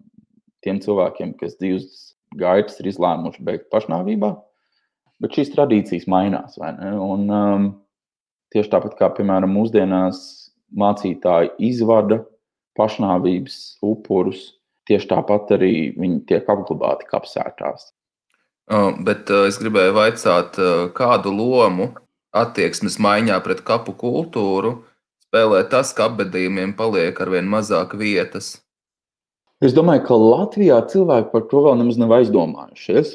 tiem 0.64 0.80
cilvēkiem, 0.82 1.36
kas 1.40 1.58
dzīves 1.60 2.12
gaitas 2.38 2.80
ir 2.80 2.90
izlēmuši 2.92 3.44
beigt 3.46 3.70
pašnāvībā. 3.72 4.32
Bet 5.22 5.36
šīs 5.36 5.52
tradīcijas 5.54 6.08
mainās. 6.10 6.58
Un, 6.58 7.28
um, 7.30 7.68
tieši 8.54 8.72
tāpat 8.72 8.96
kā, 8.98 9.10
piemēram, 9.16 9.52
mūsdienās 9.54 10.22
mācītāji 10.78 11.52
izvada 11.68 12.22
pašnāvības 12.78 13.58
upurus, 13.84 14.44
tieši 14.88 15.10
tāpat 15.12 15.52
arī 15.58 15.74
viņi 15.98 16.22
tiek 16.30 16.48
apglabāti 16.50 17.06
kapsētās. 17.10 17.92
Uh, 18.72 18.94
bet 19.04 19.30
uh, 19.30 19.46
es 19.50 19.58
gribēju 19.60 19.92
jautāt, 19.98 20.58
uh, 20.58 20.86
kādu 20.96 21.34
lomu 21.34 21.90
attieksmes 22.32 22.96
maiņā 23.02 23.36
pret 23.44 23.60
kapu 23.66 23.92
kultūru 23.98 24.78
spēlē 25.32 25.64
tas, 25.72 25.94
ka 25.96 26.10
apbedījumiem 26.10 26.74
paliek 26.76 27.16
ar 27.16 27.30
vien 27.32 27.48
mazāk 27.48 27.96
vietas? 27.96 28.60
Es 29.64 29.72
domāju, 29.72 30.04
ka 30.04 30.18
Latvijā 30.18 30.80
cilvēki 30.92 31.30
par 31.32 31.46
to 31.48 31.62
vēl 31.64 31.78
nemaz 31.80 31.96
nav 31.96 32.12
aizdomājušies. 32.18 33.14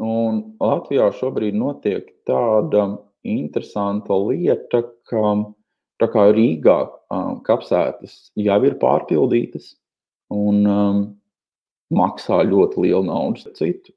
Un 0.00 0.40
Latvijā 0.62 1.10
šobrīd 1.18 1.54
notiek 1.58 2.08
tāda 2.26 2.86
interesanta 3.28 4.16
lieta, 4.16 4.80
ka 5.10 5.34
tā 6.00 6.08
kā 6.10 6.28
Rīgā 6.32 6.78
kapsētas 7.44 8.30
jau 8.40 8.60
ir 8.64 8.78
pārpildītas 8.80 9.74
un 10.34 10.64
um, 10.64 11.02
maksā 11.94 12.40
ļoti 12.48 12.86
lielu 12.86 13.04
naudu 13.10 13.52
citu. 13.58 13.92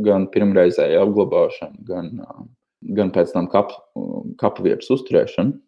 Gan 0.00 0.30
pirmreizēja 0.32 1.02
apglabāšana, 1.04 1.84
gan, 1.84 2.14
gan 2.96 3.12
pēc 3.12 3.34
tam 3.34 3.50
kap, 3.52 3.74
kapvietas 4.40 4.88
uzturēšana 4.96 5.58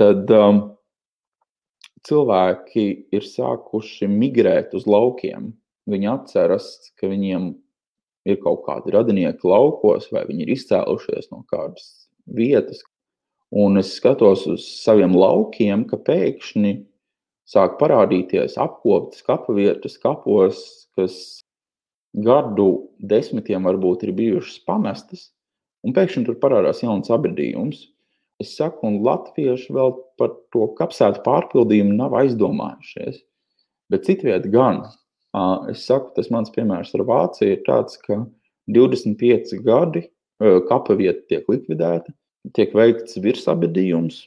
tad 0.00 0.30
um, 0.32 0.60
cilvēki 2.08 2.86
ir 3.12 3.26
sākuši 3.26 4.08
migrēt 4.10 4.74
uz 4.78 4.86
laukiem. 4.88 5.52
Viņi 5.90 6.08
atceras, 6.12 6.70
ka 7.00 7.10
viņiem 7.10 7.50
ir 8.28 8.38
kaut 8.42 8.64
kādi 8.66 8.94
radinieki 8.94 9.48
laukos, 9.48 10.10
vai 10.12 10.24
viņi 10.28 10.46
ir 10.46 10.54
izcēlušies 10.54 11.30
no 11.32 11.42
kādas 11.50 12.08
vietas. 12.26 12.82
Un 13.50 13.80
es 13.80 13.96
skatos 13.96 14.44
uz 14.46 14.66
saviem 14.84 15.16
laukiem, 15.16 15.82
ka 15.90 15.98
pēkšņi 16.06 16.74
sāk 17.50 17.80
parādīties 17.80 18.54
apkoptas 18.62 19.24
kapavietas 19.26 19.96
kapos, 19.98 20.60
kas 20.94 21.16
gadu 22.14 22.92
desmitiem 22.98 23.66
varbūt 23.66 24.06
ir 24.06 24.14
bijušas 24.14 24.60
pamestas, 24.66 25.30
un 25.82 25.94
pēkšņi 25.96 26.28
tur 26.28 26.38
parādās 26.42 26.84
jauns 26.84 27.10
apbedījums. 27.10 27.88
Es 28.40 28.54
saku, 28.56 28.86
un 28.88 29.02
latvieši 29.04 29.74
vēl 29.76 29.92
par 30.20 30.32
to 30.54 30.70
kapsētu 30.78 31.20
pārpildījumu 31.26 31.96
nav 31.98 32.16
aizdomājušies. 32.22 33.20
Bet 33.92 34.06
citviet 34.08 34.46
gan, 34.52 34.84
es 35.70 35.84
saku, 35.84 36.14
tas 36.16 36.30
mans 36.32 36.52
piemērs 36.54 36.94
ar 36.96 37.04
Vāciju 37.08 37.58
ir 37.58 37.62
tāds, 37.66 37.98
ka 38.00 38.22
25 38.70 39.60
gadi 39.66 40.06
kapa 40.40 40.96
vieta 40.96 41.20
tiek 41.28 41.48
likvidēta, 41.52 42.14
tiek 42.56 42.72
veikts 42.76 43.18
virsabedījums, 43.20 44.22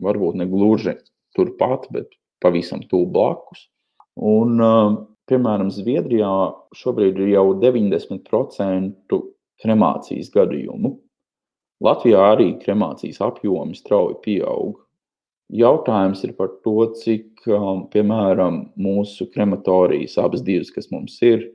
varbūt 0.00 0.38
ne 0.38 0.46
gluži 0.48 0.94
turpat, 1.36 1.88
bet 1.90 2.14
pavisam 2.42 2.84
tuvu 2.86 3.10
blakus. 3.10 3.66
Un, 4.20 4.60
piemēram, 5.30 5.70
Zviedrijā 5.74 6.30
šobrīd 6.76 7.18
ir 7.24 7.34
jau 7.34 7.46
90% 7.58 9.20
kremācijas 9.60 10.30
gadījumu. 10.34 10.94
Latvijā 11.80 12.20
arī 12.34 12.52
kremācijas 12.60 13.22
apjomi 13.24 13.78
strauji 13.78 14.18
pieaug. 14.24 14.76
Jautājums 15.50 16.20
ir 16.26 16.34
par 16.38 16.52
to, 16.64 16.84
cik, 17.00 17.42
um, 17.50 17.86
piemēram, 17.90 18.60
mūsu 18.78 19.26
krematorijas, 19.32 20.18
abas 20.22 20.44
divas, 20.46 20.70
kas 20.74 20.90
mums 20.92 21.16
ir, 21.26 21.48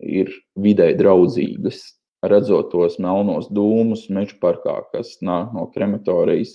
ir 0.00 0.32
vidē 0.56 0.94
draudzīgas. 0.98 1.82
redzot 2.24 2.70
tos 2.72 2.94
melnos 2.96 3.50
dūmus 3.52 4.06
meža 4.08 4.38
parkā, 4.40 4.78
kas 4.94 5.18
nāk 5.20 5.50
no 5.52 5.66
krematorijas, 5.74 6.54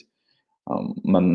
um, 0.65 0.95
man 1.05 1.27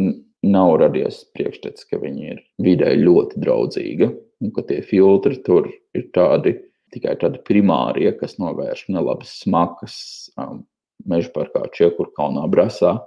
nav 0.43 0.75
radies 0.81 1.21
priekšstats, 1.37 1.87
ka 1.87 2.01
viņi 2.03 2.31
ir 2.33 2.41
vidē 2.59 2.97
ļoti 2.99 3.39
draudzīgi 3.45 4.09
un 4.43 4.51
ka 4.57 4.65
tie 4.67 4.81
filtri 4.83 5.39
tur 5.47 5.71
ir 5.95 6.09
tādi 6.17 6.57
tikai 6.95 7.15
tādi 7.21 7.41
primārie, 7.47 8.11
kas 8.19 8.37
novērš 8.43 8.89
nelabas 8.95 9.39
smakas 9.45 9.97
um, 10.39 10.65
meža 11.09 11.31
parkā, 11.35 11.65
Čiekurkalnā, 11.75 12.47
Brasā. 12.53 12.99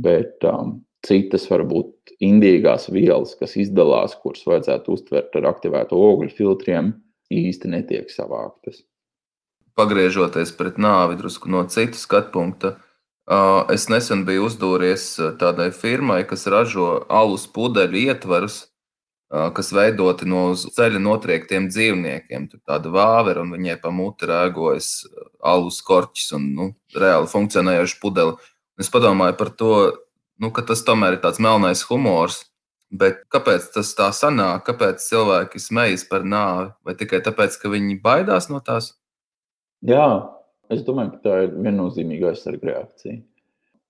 Bet 0.00 0.44
um, 0.48 0.78
citas 1.06 1.46
varbūt 1.50 2.14
indīgās 2.24 2.88
vielas, 2.92 3.34
kas 3.38 3.56
izdalās, 3.60 4.16
kuras 4.20 4.44
vajadzētu 4.48 4.94
uztvert 4.96 5.36
ar 5.40 5.50
aktivēto 5.52 5.98
ogļu 5.98 6.30
filtriem, 6.36 6.94
īsti 7.32 7.72
netiek 7.72 8.12
savāktas. 8.12 8.82
Pagriežoties 9.78 10.52
pret 10.58 10.80
nāvi 10.82 11.16
drusku 11.20 11.48
no 11.52 11.62
citu 11.72 11.96
skatu 11.96 12.32
punkta, 12.34 12.74
es 13.72 13.86
nesen 13.92 14.24
biju 14.26 14.48
uzdūries 14.48 15.14
tādai 15.40 15.70
firmai, 15.72 16.24
kas 16.28 16.48
ražo 16.50 17.04
alus 17.08 17.46
pudeļu 17.48 18.04
ietvarus, 18.10 18.69
kas 19.30 19.70
veidoti 19.74 20.26
no 20.26 20.50
ceļa 20.58 21.00
notriektiem 21.02 21.68
dzīvniekiem. 21.70 22.48
Tur 22.50 22.62
tāda 22.66 22.90
vāvera 22.90 23.44
un 23.44 23.52
viņai 23.54 23.76
pa 23.82 23.92
muti 23.94 24.26
rēgojas 24.26 25.06
alus 25.46 25.78
korķis 25.86 26.32
un 26.38 26.48
nu, 26.56 26.70
reāli 26.96 27.30
funkcionējoša 27.30 27.98
pudele. 28.02 28.38
Es 28.80 28.90
padomāju 28.90 29.36
par 29.38 29.52
to, 29.54 29.74
nu, 30.42 30.50
ka 30.50 30.64
tas 30.66 30.82
tomēr 30.86 31.18
ir 31.18 31.22
tāds 31.22 31.42
melnais 31.42 31.84
humors. 31.86 32.42
Bet 32.90 33.20
kāpēc 33.30 33.68
tas 33.70 33.92
tā 33.94 34.08
sanāk? 34.10 34.64
Kāpēc 34.66 35.04
cilvēki 35.04 35.62
smejas 35.62 36.02
par 36.10 36.24
nāvi? 36.26 36.72
Vai 36.82 36.96
tikai 36.98 37.20
tāpēc, 37.22 37.54
ka 37.62 37.70
viņi 37.70 38.00
baidās 38.02 38.48
no 38.50 38.58
tās? 38.66 38.96
Jā, 39.86 40.26
es 40.74 40.82
domāju, 40.82 41.14
ka 41.14 41.22
tā 41.22 41.36
ir 41.44 41.54
viennozīmīga 41.54 42.32
aizsarga 42.32 42.72
reakcija. 42.72 43.20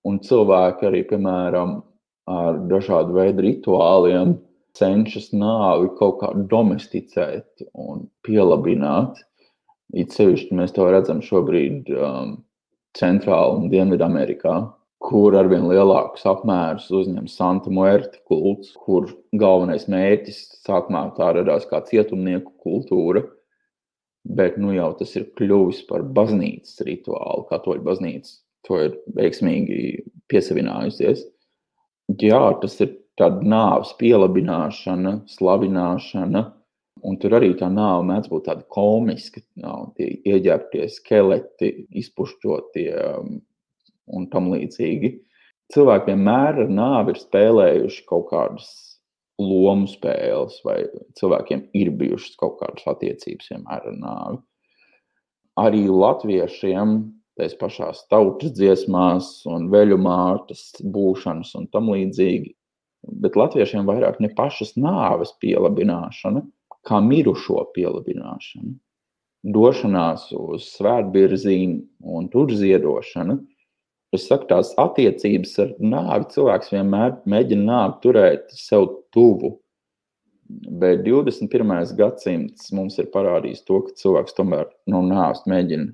Un 0.05 0.21
cilvēki 0.21 0.85
arī, 0.85 1.01
piemēram, 1.09 1.79
ar 2.29 2.61
dažādu 2.69 3.17
veidu 3.17 3.47
rituāliem 3.47 4.37
cenšas 4.77 5.31
nāvi 5.35 5.89
kaut 5.99 6.19
kā 6.21 6.31
domesticēt 6.51 7.65
un 7.73 8.05
pielabināt. 8.25 9.19
It 9.91 10.15
sevišķi 10.15 10.55
mēs 10.55 10.75
to 10.75 10.87
redzam 10.87 11.19
šobrīd 11.25 11.89
um, 11.97 12.37
Centrālā 12.97 13.57
un 13.57 13.67
Dienvidamerikā, 13.71 14.55
kur 15.01 15.35
arvien 15.39 15.65
lielākus 15.67 16.23
apmērus 16.29 16.87
uzņem 16.93 17.27
Santa 17.31 17.71
Muerte 17.73 18.21
kults, 18.29 18.71
kur 18.85 19.09
galvenais 19.35 19.87
mērķis 19.91 20.41
sākumā 20.67 21.07
tā 21.17 21.31
radās 21.37 21.67
kā 21.67 21.81
cietumnieku 21.87 22.53
kultūra, 22.63 23.23
bet 24.23 24.59
nu 24.61 24.75
jau 24.75 24.91
tas 24.99 25.15
ir 25.17 25.27
kļuvis 25.39 25.83
par 25.89 26.05
baznīcas 26.15 26.83
rituālu. 26.87 27.47
Katoļu 27.49 27.83
baznīca 27.87 28.35
to 28.67 28.79
ir 28.85 28.97
veiksmīgi 29.17 30.05
piesavinājusies. 30.31 31.25
Jā, 32.21 32.43
tas 32.61 32.75
ir 32.83 33.00
tāda 33.19 33.45
nāves 33.47 33.93
pielabināšana, 33.99 35.21
slavināšana. 35.31 36.43
Un 37.07 37.17
tur 37.17 37.33
arī 37.33 37.53
tā 37.57 37.65
nāve 37.71 38.03
mēdz 38.05 38.29
būt 38.29 38.45
tāda 38.45 38.65
komiska, 38.69 39.41
jau, 39.57 39.89
tie 39.97 40.11
ieģērbtie 40.27 40.85
skeleti, 40.91 41.71
izpušķotie 41.97 42.89
um, 42.93 43.39
un 44.13 44.27
tam 44.29 44.51
līdzīgi. 44.53 45.15
Cilvēki 45.73 46.11
vienmēr 46.11 46.61
ar 46.65 46.71
nāvi 46.71 47.15
ir 47.15 47.21
spēlējuši 47.23 48.05
kaut 48.09 48.27
kādas 48.29 48.69
lomu 49.41 49.87
spēles, 49.89 50.59
vai 50.67 50.83
cilvēkiem 51.17 51.63
ir 51.79 51.89
bijušas 51.97 52.37
kaut 52.37 52.59
kādas 52.59 52.85
attiecības 52.91 53.49
vienmēr 53.53 53.87
ar 53.89 53.97
nāvi. 53.97 54.41
Arī 55.61 55.85
latviešiem 55.89 56.99
tais 57.39 57.55
pašās 57.57 58.05
tautas 58.11 58.53
dziesmās, 58.57 59.31
un 59.49 59.69
veļu 59.73 59.97
mārtas 60.01 60.69
būšanas 60.83 61.55
un 61.59 61.67
tam 61.73 61.89
līdzīgi. 61.93 62.53
Bet 63.03 63.37
latviešiem 63.39 63.87
vairāk 63.87 64.19
ne 64.21 64.29
pašas 64.37 64.75
nāves 64.77 65.33
pielabināšana, 65.41 66.43
kā 66.85 67.01
mirušo 67.03 67.63
pielabināšana. 67.75 68.75
Došanās 69.41 70.27
uz 70.37 70.67
svētbirzīm 70.75 71.79
un 72.05 72.29
tur 72.33 72.53
ziedošana– 72.53 73.39
Es 74.11 74.25
saku, 74.27 74.43
tās 74.49 74.73
attiecības 74.79 75.53
ar 75.63 75.69
nāvi 75.79 76.25
cilvēks 76.33 76.73
vienmēr 76.73 77.13
mēģina 77.31 77.63
nāvi 77.63 77.93
turēt 78.03 78.49
sev 78.51 78.89
tuvu. 79.15 79.53
Bet 80.81 81.05
21. 81.05 81.93
gadsimts 81.95 82.73
mums 82.75 82.99
ir 82.99 83.07
parādījis 83.13 83.63
to, 83.69 83.79
ka 83.85 83.95
cilvēks 84.01 84.35
tomēr 84.35 84.67
no 84.91 84.99
nāves 85.07 85.45
mēģina 85.47 85.93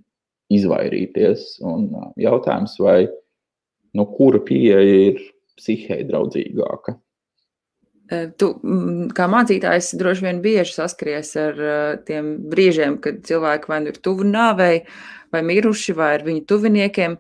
izvairīties. 0.57 1.45
Un 1.61 1.91
jautājums, 2.17 2.73
vai 2.81 3.03
no 3.93 4.07
kura 4.17 4.41
pieeja 4.41 4.81
ir 5.11 5.21
psihē 5.57 6.01
draudzīgāka? 6.07 6.97
Tu, 8.07 8.47
kā 9.17 9.25
mācītājs, 9.27 9.91
droši 9.99 10.23
vien 10.23 10.37
bieži 10.43 10.77
saskaries 10.77 11.33
ar 11.41 11.57
tiem 12.07 12.29
brīžiem, 12.47 12.95
kad 13.03 13.19
cilvēki 13.27 13.67
vai 13.67 13.81
nu 13.83 13.91
ir 13.91 13.99
tuvu 13.99 14.23
nāvei, 14.27 14.85
vai 15.35 15.41
miruši, 15.43 15.95
vai 15.97 16.13
ar 16.15 16.23
viņu 16.23 16.45
tuviniekiem. 16.47 17.17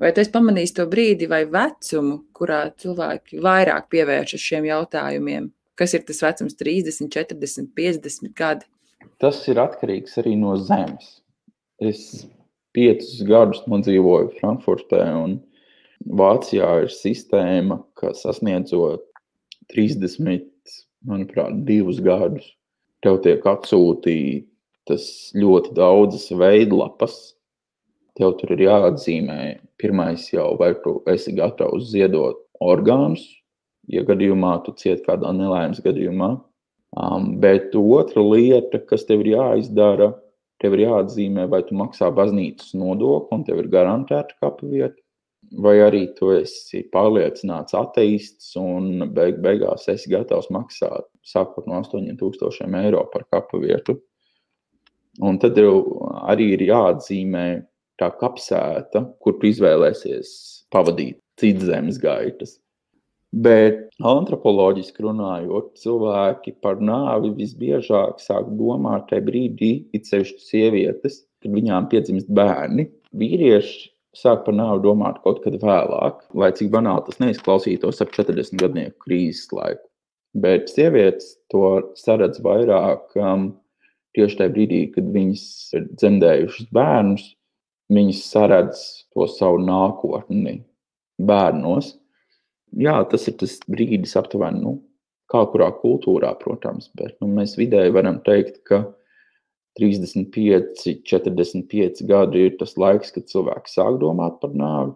Vai 0.00 0.14
tu 0.16 0.22
esi 0.22 0.32
pamanījis 0.32 0.72
to 0.78 0.86
brīdi 0.88 1.28
vai 1.28 1.42
vecumu, 1.44 2.22
kurā 2.32 2.62
cilvēki 2.80 3.42
vairāk 3.44 3.90
pievēršas 3.92 4.46
šiem 4.46 4.70
jautājumiem? 4.70 5.50
Kas 5.76 5.92
ir 5.96 6.06
tas 6.08 6.22
vecums, 6.24 6.56
30, 6.56 7.12
40, 7.12 7.68
50 7.76 8.32
gadi? 8.36 8.64
Tas 9.20 9.42
ir 9.52 9.60
atkarīgs 9.60 10.16
arī 10.22 10.38
no 10.40 10.54
zemes. 10.56 11.18
Es 11.76 12.24
piecus 12.76 13.20
gadus 13.28 13.60
nodzīvoju 13.68 14.32
Frankfurtē, 14.38 15.04
un 15.20 15.36
Vācijā 16.00 16.68
ir 16.84 16.92
sistēma, 16.92 17.80
ka 18.00 18.14
sasniedzot 18.16 19.04
30, 19.72 20.46
manuprāt, 21.06 21.60
divus 21.68 22.00
gadus, 22.02 22.46
tev 23.04 23.20
tiek 23.24 23.44
atsūtītas 23.46 25.04
ļoti 25.36 25.74
daudzas 25.76 26.30
veidlapas, 26.32 27.18
tev 28.18 28.34
tur 28.40 28.54
ir 28.56 28.64
jāatzīmē, 28.66 29.40
pirmais 29.80 30.26
jau, 30.32 30.54
vai 30.60 30.72
tu 30.84 30.98
esi 31.08 31.34
gatavs 31.36 31.92
ziedot 31.92 32.40
orgānus, 32.60 33.22
ja 33.88 34.04
gadījumā 34.06 34.56
tu 34.64 34.74
cieti 34.76 35.04
kādā 35.06 35.32
nelaimes 35.36 35.82
gadījumā. 35.84 36.34
Um, 37.00 37.36
bet 37.38 37.76
otra 37.78 38.22
lieta, 38.24 38.80
kas 38.82 39.06
tev 39.06 39.22
ir 39.22 39.36
jāizdara, 39.36 40.10
tev 40.60 40.74
ir 40.74 40.88
jāatzīmē, 40.88 41.46
vai 41.52 41.62
tu 41.66 41.76
maksā 41.78 42.10
baznīcas 42.14 42.74
nodokli 42.74 43.38
un 43.38 43.44
tev 43.46 43.62
ir 43.62 43.70
garantēta 43.70 44.34
kapa 44.42 44.66
vieta, 44.66 44.98
vai 45.58 45.78
arī 45.82 46.04
tu 46.16 46.30
esi 46.34 46.84
pārliecināts 46.94 47.74
ateists 47.74 48.52
un 48.60 49.08
beig 49.14 49.40
beigās 49.42 49.88
esi 49.90 50.12
gatavs 50.12 50.50
maksāt 50.54 51.08
sākot 51.26 51.66
no 51.66 51.80
8000 51.82 52.78
eiro 52.84 53.02
par 53.12 53.26
kapa 53.32 53.58
vietu. 53.58 53.98
Un 55.20 55.38
tad 55.42 55.58
arī 55.58 56.52
ir 56.54 56.62
jāatzīmē, 56.68 57.46
tā 58.00 58.08
kapsēta, 58.16 59.04
kur 59.20 59.36
tu 59.40 59.50
izvēlēsies 59.50 60.30
pavadīt 60.72 61.18
citas 61.40 61.68
zemes 61.68 61.98
gaitas. 62.00 62.56
Bet 63.30 63.90
antropoloģiski 64.02 65.04
runājot, 65.04 65.74
cilvēki 65.78 66.56
par 66.64 66.80
nāvi 66.82 67.30
visbiežāk 67.36 68.18
sāk 68.22 68.48
domāt 68.58 69.06
tajā 69.10 69.22
brīdī, 69.28 69.70
it 69.94 70.08
sevišķi 70.10 70.42
sievietes, 70.46 71.20
kad 71.42 71.54
viņām 71.54 71.86
piedzimst 71.92 72.30
bērni. 72.34 72.88
Vīrieši 73.14 73.90
sāk 74.16 74.44
par 74.46 74.56
nāvi 74.56 74.82
domāt 74.84 75.20
kaut 75.24 75.42
kad 75.44 75.56
vēlāk, 75.62 76.24
lai 76.34 76.50
cik 76.56 76.72
banāli 76.72 77.06
tas 77.06 77.20
neizklausītos 77.22 78.02
ap 78.02 78.12
40 78.16 78.58
gadnieku 78.60 79.06
krīzes 79.06 79.50
laiku. 79.54 79.84
Bet 80.40 80.70
sievietes 80.70 81.34
to 81.50 81.92
saredz 81.98 82.38
vairāk 82.42 83.16
um, 83.18 83.48
tieši 84.14 84.40
tajā 84.40 84.54
brīdī, 84.54 84.82
kad 84.94 85.08
viņas 85.14 85.44
ir 85.78 85.88
dzemdējušas 85.90 86.68
bērnus, 86.74 87.24
viņas 87.90 88.20
saredz 88.30 88.84
to 89.14 89.26
savu 89.30 89.58
nākotni 89.62 90.60
bērnos. 91.18 91.96
Jā, 92.78 93.00
tas 93.10 93.26
ir 93.26 93.34
tas 93.40 93.56
brīdis, 93.66 94.14
aptuveni, 94.18 94.62
nu, 94.62 94.76
kā 95.30 95.42
kurā 95.50 95.70
kultūrā, 95.80 96.30
protams, 96.38 96.90
bet 96.98 97.16
nu, 97.22 97.30
mēs 97.34 97.56
vidēji 97.58 97.94
varam 97.94 98.20
teikt, 98.26 98.62
ka 98.66 98.84
35, 99.80 100.96
45 101.08 102.02
gadi 102.08 102.46
ir 102.46 102.56
tas 102.60 102.76
laiks, 102.80 103.12
kad 103.14 103.28
cilvēks 103.30 103.78
sāk 103.78 104.00
domāt 104.02 104.40
par 104.42 104.52
nāvi. 104.56 104.94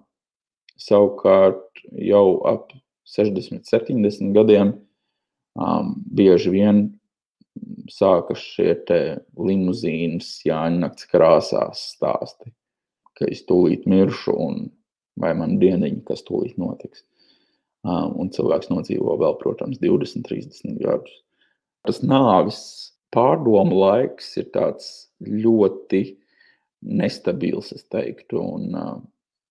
Savukārt 0.80 1.84
jau 2.02 2.26
ap 2.50 2.72
60, 3.14 3.62
70 3.68 4.34
gadiem 4.34 4.74
um, 5.54 5.94
bieži 6.18 6.52
vien 6.54 6.84
sākas 7.92 8.42
šie 8.42 8.74
limuzīnas, 9.38 10.36
Jāņa 10.46 10.82
nakts 10.86 11.06
krāsās 11.10 11.88
stāsti 11.94 12.54
ka 13.18 13.28
es 13.30 13.44
tūlīt 13.48 13.86
miršu, 13.90 14.34
un 14.34 14.64
vai 15.20 15.32
man 15.38 15.58
dieniņa, 15.62 16.02
kas 16.08 16.24
tūlīt 16.26 16.58
notiks. 16.60 17.04
Un 17.84 18.30
cilvēks 18.32 18.70
nodzīvo 18.72 19.18
vēl, 19.20 19.36
protams, 19.42 19.78
20, 19.82 20.24
30 20.26 20.78
gadus. 20.80 21.18
Tas 21.84 22.00
nāvis 22.00 22.60
pārdomu 23.14 23.78
laiks 23.80 24.34
ir 24.40 24.50
tāds 24.54 24.90
ļoti 25.24 26.04
nestabils, 26.84 27.72
es 27.72 27.86
teiktu, 27.88 28.40
un 28.42 28.74
uh, 28.76 28.96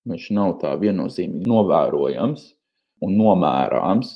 viņš 0.09 0.29
nav 0.37 0.57
tā 0.61 0.73
viennozīmīgi 0.81 1.49
novērojams 1.49 2.49
un 3.03 3.15
nomērāms. 3.17 4.13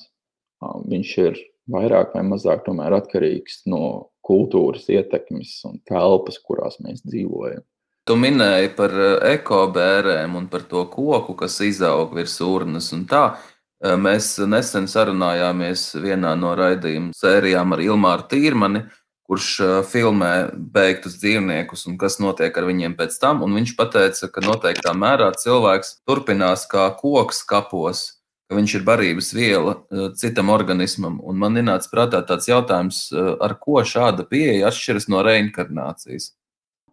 Uh, 0.61 0.81
viņš 0.89 1.13
ir 1.23 1.39
vairāk 1.71 2.13
vai 2.15 2.23
mazāk 2.27 2.67
atkarīgs 2.67 3.65
no 3.67 4.11
kultūras 4.27 4.87
ietekmes 4.91 5.61
un 5.67 5.79
telpas, 5.87 6.39
kurās 6.43 6.79
mēs 6.83 7.03
dzīvojam. 7.05 7.63
Tu 8.07 8.15
minēji 8.15 8.71
par 8.77 8.93
ekobērēm 9.27 10.37
un 10.39 10.47
par 10.47 10.63
to 10.71 10.85
koku, 10.87 11.35
kas 11.35 11.59
izaug 11.63 12.13
virs 12.15 12.37
urnas 12.43 12.93
un 12.95 13.03
tā. 13.07 13.35
Mēs 13.83 14.37
nesen 14.47 14.87
sarunājāmies 14.89 15.89
vienā 16.01 16.31
no 16.39 16.53
raidījuma 16.57 17.11
sērijām 17.13 17.75
ar 17.75 17.83
Ilmāru 17.83 18.25
Tīrmani, 18.31 18.85
kurš 19.27 19.47
filmē 19.91 20.31
beigtus 20.55 21.17
dzīvniekus 21.19 21.85
un 21.89 21.97
kas 21.99 22.15
notiek 22.23 22.55
ar 22.57 22.67
viņiem 22.67 22.95
pēc 22.99 23.17
tam. 23.19 23.43
Un 23.43 23.57
viņš 23.59 23.73
teica, 23.93 24.29
ka 24.31 24.43
noteiktā 24.45 24.93
mērā 24.95 25.33
cilvēks 25.35 25.97
turpinās 26.07 26.63
kā 26.71 26.87
koks 26.99 27.43
kapos, 27.47 28.05
ka 28.47 28.55
viņš 28.55 28.77
ir 28.79 28.87
barības 28.87 29.33
viela 29.35 29.75
citam 30.15 30.51
organismam. 30.53 31.19
Un 31.27 31.39
man 31.39 31.59
ienāca 31.59 31.91
prātā 31.91 32.23
tāds 32.23 32.47
jautājums, 32.47 33.07
ar 33.13 33.57
ko 33.59 33.83
šāda 33.83 34.23
pieeja 34.29 34.71
atšķiras 34.71 35.09
no 35.11 35.23
reinkarnācijas. 35.27 36.31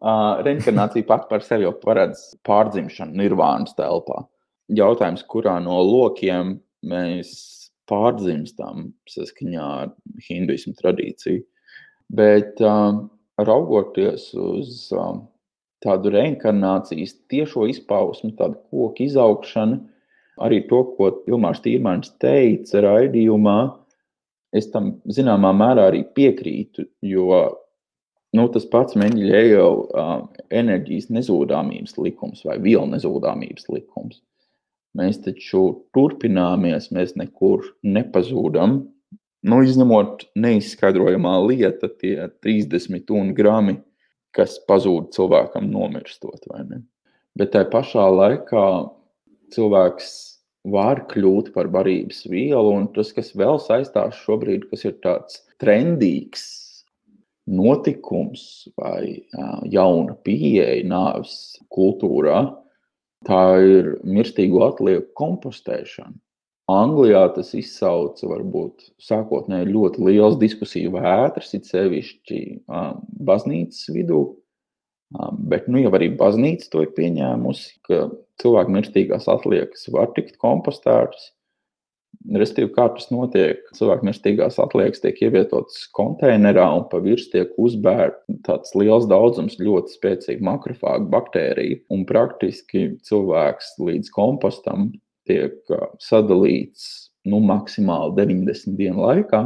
Uh, 0.05 0.43
reinkarnācija 0.45 1.07
pat 1.09 1.31
par 1.31 1.41
sevi 1.47 1.65
jau 1.65 1.73
paredz 1.81 2.35
pārdzimšanu 2.45 3.17
nirvānas 3.23 3.73
telpā. 3.79 4.27
Jautājums, 4.75 5.23
kurā 5.31 5.55
no 5.65 5.79
lokiem 5.81 6.59
mēs 6.85 7.31
pārdzimstam 7.89 8.91
saskaņā 9.09 9.69
ar 9.85 9.95
hinduismu 10.27 10.75
tradīciju. 10.77 11.45
Bet 12.13 12.61
uh, 12.61 12.99
raugoties 13.41 14.29
uz 14.37 14.91
uh, 14.93 15.17
tādu 15.85 16.13
reinkarnācijas 16.15 17.17
tiešo 17.33 17.69
izpausmi, 17.71 18.35
tādu 18.39 18.61
koku 18.71 19.07
izaugšanu, 19.07 19.81
arī 20.45 20.65
to, 20.71 20.83
ko 20.97 21.11
Ilmārs 21.31 21.63
Tīrmans 21.65 22.15
teica 22.23 22.83
raidījumā, 22.85 23.59
es 24.55 24.71
tam 24.73 24.97
zināmā 25.11 25.53
mērā 25.57 25.89
arī 25.91 26.05
piekrītu, 26.17 26.87
jo 27.07 27.41
nu, 28.35 28.47
tas 28.55 28.67
pats 28.71 28.99
Menģeļa 28.99 29.65
uh, 29.65 30.15
enerģijas 30.55 31.11
nezudāmības 31.15 31.99
likums 32.01 32.45
vai 32.47 32.59
vielu 32.63 32.87
nezudāmības 32.95 33.69
likums. 33.71 34.21
Mēs 34.95 35.19
taču 35.25 35.65
turpināmies, 35.95 36.93
mēs 36.95 37.17
nekur 37.19 37.67
nepazūdam. 37.83 38.79
Nu, 39.45 39.61
izņemot 39.61 40.25
neizskaidrojamā 40.41 41.35
lieta, 41.45 41.91
tie 42.01 42.31
30 42.45 43.35
grami, 43.37 43.77
kas 44.35 44.57
pazūd 44.69 45.11
cilvēkam 45.13 45.69
nomirstot. 45.69 46.47
Bet 47.37 47.53
tajā 47.53 47.69
pašā 47.73 48.07
laikā 48.09 48.65
cilvēks 49.53 50.11
var 50.65 51.05
kļūt 51.11 51.53
par 51.53 51.69
barības 51.69 52.25
vielu, 52.31 52.73
un 52.73 52.89
tas, 52.97 53.13
kas 53.13 53.35
vēl 53.37 53.61
saistās 53.61 54.17
šobrīd, 54.25 54.71
kas 54.71 54.87
ir 54.89 54.97
tāds 55.05 55.43
trendīgs, 55.61 56.47
notikums 57.45 58.71
vai 58.81 59.27
jauna 59.69 60.17
pieeja 60.25 60.81
nāves 60.89 61.59
kultūrā, 61.69 62.47
tā 63.29 63.45
ir 63.61 63.95
mirstīgo 64.09 64.65
atlieku 64.71 65.13
kompostēšana. 65.21 66.17
Anglijā 66.71 67.27
tas 67.37 67.51
izsauca 67.53 68.29
varbūt 68.31 68.87
sākotnēji 69.05 69.69
ļoti 69.69 70.05
liels 70.07 70.39
diskusiju 70.41 70.95
vētras, 70.95 71.53
it 71.59 71.69
sevišķi 71.69 72.41
baznīcas 73.29 73.91
vidū, 73.93 74.23
bet 75.45 75.69
nu 75.69 75.83
jau 75.83 75.93
arī 75.93 76.09
baznīca 76.17 76.71
to 76.73 76.87
ir 76.87 76.95
pieņēmusi, 76.97 77.69
ka 77.85 78.07
cilvēku 78.41 78.79
mirstīgās 78.79 79.29
atliekas 79.29 79.91
var 79.93 80.15
tikt 80.17 80.41
kompostētas. 80.41 81.35
Restīvi, 82.33 82.71
kā 82.73 82.87
tas 82.95 83.11
notiek, 83.13 83.61
cilvēku 83.77 84.07
mirstīgās 84.09 84.57
atliekas 84.63 85.03
tiek 85.03 85.19
ievietotas 85.27 85.83
konteinerā 85.93 86.65
un 86.79 86.87
pa 86.89 87.03
virsmu 87.05 87.35
tiek 87.35 87.57
uzbērts 87.61 88.39
tāds 88.47 88.73
liels 88.79 89.05
daudzums 89.11 89.59
ļoti 89.61 89.99
spēcīgu 89.99 90.47
makrofāgu 90.47 91.11
baktēriju. 91.13 91.83
Un 91.93 92.07
praktiski 92.09 92.95
cilvēks 93.05 93.75
līdz 93.83 94.15
kompostam 94.15 94.95
tiek 95.29 95.75
sadalīts 96.03 97.11
nu, 97.29 97.41
maksimāli 97.45 98.17
90 98.19 98.79
dienu 98.79 99.05
laikā, 99.07 99.43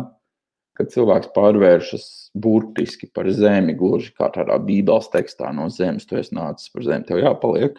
kad 0.79 0.93
cilvēks 0.93 1.33
pārvēršas 1.35 2.07
burtiski 2.39 3.09
par 3.15 3.31
zemi, 3.35 3.75
gluži 3.79 4.13
kā 4.19 4.31
tādā 4.35 4.59
bībeles 4.63 5.11
tekstā 5.13 5.51
no 5.55 5.67
zemes, 5.75 6.07
tu 6.07 6.19
esi 6.19 6.37
nācis 6.39 6.71
par 6.75 6.87
zemi, 6.87 7.07
tev 7.09 7.23
jāpaliek. 7.23 7.79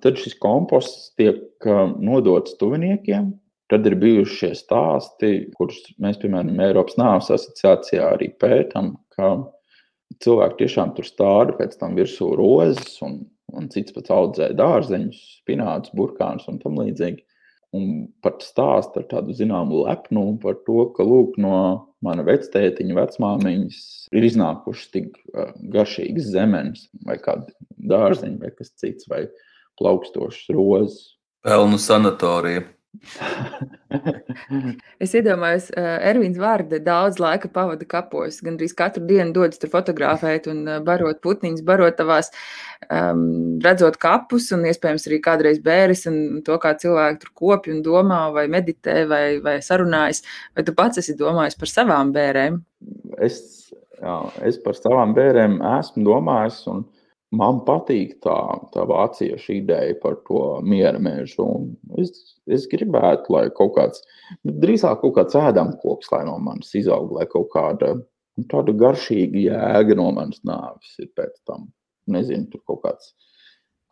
Tad 0.00 0.16
šis 0.16 0.38
komposts 0.40 1.10
tiek 1.20 1.68
nodots 2.00 2.56
tuviniekiem, 2.60 3.34
Tad 3.70 3.86
ir 3.86 3.94
bijuši 4.02 4.34
šie 4.34 4.50
stāsti, 4.58 5.28
kurus 5.54 5.78
mēs, 6.02 6.16
piemēram, 6.18 6.58
Eiropas 6.64 6.96
Nāves 6.98 7.30
asociācijā 7.36 8.08
arī 8.16 8.32
pētām, 8.42 8.96
ka 9.14 9.28
cilvēki 10.24 10.64
tiešām 10.64 10.94
tur 10.96 11.06
stāda 11.06 11.54
pēc 11.58 11.76
tam 11.78 11.94
virsū 11.98 12.32
rozes, 12.38 12.96
un, 13.06 13.20
un 13.56 13.68
cits 13.72 13.94
pat 13.96 14.10
audzē 14.14 14.50
dārzeņus, 14.58 15.20
spinātus, 15.40 15.94
burkānus 15.96 16.48
un 16.50 16.60
tam 16.62 16.78
līdzīgi. 16.80 17.24
Un 17.76 18.08
pat 18.24 18.42
stāst 18.42 18.96
ar 18.98 19.04
tādu 19.10 19.34
zināmu 19.36 19.84
lepnumu 19.84 20.40
par 20.42 20.56
to, 20.66 20.88
ka 20.96 21.06
lūk, 21.06 21.36
no 21.38 21.54
mana 22.02 22.24
vectētiņa, 22.26 22.96
vecmāmiņas 22.96 23.84
ir 24.16 24.26
iznākušas 24.26 24.90
tik 24.96 25.20
garšīgas 25.74 26.32
zemenes, 26.32 26.88
vai 27.06 27.20
kādi 27.22 27.54
dārzeņi, 27.92 28.40
vai 28.42 28.50
kas 28.56 28.74
cits, 28.80 29.06
vai 29.10 29.28
plaukstošas 29.78 30.50
rozes. 30.56 30.98
Pelnu 31.46 31.78
sanatorija. 31.80 32.66
es 35.04 35.12
iedomājos, 35.14 35.68
ka 35.70 35.78
uh, 35.78 36.02
Ervīns 36.10 36.38
Vārda 36.40 36.80
daudz 36.82 37.20
laika 37.22 37.48
pavada 37.52 37.86
kapos. 37.88 38.40
Gan 38.44 38.58
arī 38.58 38.68
katru 38.76 39.04
dienu 39.06 39.32
dodas 39.36 39.60
tur 39.62 39.70
fotografēt 39.72 40.48
un 40.50 40.58
uh, 40.66 40.80
barot 40.84 41.20
putniņus, 41.24 41.62
barot 41.66 41.96
tavās, 42.00 42.26
um, 42.88 43.58
redzot 43.62 43.96
kapus 44.02 44.50
un 44.56 44.66
iespējams 44.70 45.06
arī 45.08 45.18
kādreiz 45.24 45.58
bēres 45.64 46.02
un 46.10 46.16
to, 46.46 46.54
kā 46.62 46.70
cilvēki 46.82 47.22
tur 47.24 47.32
kopj 47.42 47.66
un 47.76 47.80
domā 47.86 48.22
vai 48.34 48.46
meditē 48.52 48.96
vai, 49.10 49.24
vai 49.44 49.56
sarunājas. 49.64 50.24
Vai 50.58 50.66
tu 50.66 50.72
pats 50.76 51.02
esi 51.02 51.18
domājis 51.18 51.58
par 51.60 51.68
savām 51.70 52.06
bērēm? 52.16 52.54
Es, 53.22 53.36
jā, 54.00 54.16
es 54.50 54.56
par 54.64 54.74
savām 54.78 55.14
bērēm 55.16 55.52
esmu 55.78 56.00
domājis. 56.10 56.58
Un... 56.74 56.78
Man 57.30 57.60
patīk 57.62 58.16
tā, 58.24 58.36
tā 58.74 58.82
vāciešu 58.90 59.52
ideja 59.60 59.94
par 60.02 60.16
to 60.26 60.58
miera 60.66 60.98
mežu. 60.98 61.46
Es, 62.02 62.10
es 62.50 62.66
gribētu, 62.70 63.30
lai 63.30 63.44
kaut 63.54 63.76
kāds, 63.76 64.02
drīzāk 64.42 64.98
kaut 65.04 65.14
kāds 65.18 65.38
ēdamkoks, 65.38 66.10
lai 66.10 66.24
no 66.26 66.40
manis 66.42 66.74
izaug, 66.80 67.12
lai 67.14 67.28
kaut 67.30 67.52
kāda 67.54 67.92
nu, 68.00 68.46
tāda 68.50 68.74
garšīga 68.74 69.44
jēga 69.44 69.96
no 70.00 70.08
manas 70.16 70.42
nāves 70.42 70.96
ir 70.98 71.12
pēc 71.14 71.36
tam. 71.46 71.68
Nezinu, 72.10 72.48
tur 72.50 72.64
kaut 72.66 72.82
kāds 72.82 73.12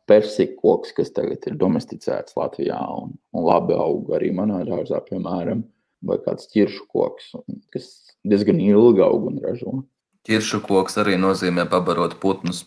persikoks, 0.09 0.95
kas 0.97 1.13
tagad 1.15 1.45
ir 1.47 1.59
domesticēts 1.61 2.35
Latvijā 2.39 2.81
un, 2.97 3.13
un 3.37 3.47
labi 3.47 3.77
aug 3.77 4.09
arī 4.17 4.33
manā 4.35 4.65
dārzā, 4.67 4.99
piemēram, 5.05 5.63
vai 6.09 6.17
kāds 6.25 6.49
ķiršu 6.51 6.89
koks, 6.91 7.31
kas 7.75 7.89
diezgan 8.27 8.59
ilgi 8.65 9.05
aug 9.05 9.29
un 9.31 9.39
ražo. 9.45 9.77
Ķiršu 10.27 10.63
koks 10.67 10.99
arī 11.05 11.15
nozīmē 11.21 11.69
pabarot 11.71 12.19
putnus. 12.23 12.65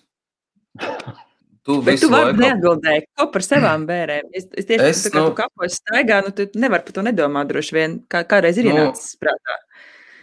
Tu 1.61 1.75
tu 1.77 1.83
vari 1.85 2.07
laiku... 2.09 2.41
neatbildēt, 2.41 3.05
ko 3.17 3.27
par 3.33 3.43
savām 3.45 3.83
bērniem. 3.85 4.31
Es, 4.33 4.47
es 4.57 4.65
tieši 4.65 4.87
es, 4.87 5.03
tā 5.05 5.19
nu, 5.19 5.27
tu 5.29 5.35
kapos 5.37 5.77
staigā, 5.77 6.23
nu 6.25 6.33
tu 6.33 6.47
nevari 6.57 6.87
par 6.87 6.95
to 6.95 7.03
nedomāt 7.05 7.51
droši 7.51 7.75
vien. 7.77 7.99
Kā, 8.09 8.23
kādreiz 8.25 8.57
ir 8.57 8.65
nu, 8.65 8.73
ienācis 8.73 9.13
prātā. 9.21 9.59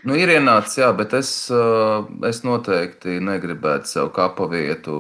Nu, 0.09 0.17
ir 0.19 0.33
ienācis, 0.35 0.81
jā, 0.81 0.91
bet 0.99 1.15
es, 1.15 1.31
es 2.27 2.43
noteikti 2.47 3.21
negribētu 3.23 3.91
sev 3.91 4.11
kapu 4.17 4.49
vietu 4.51 4.99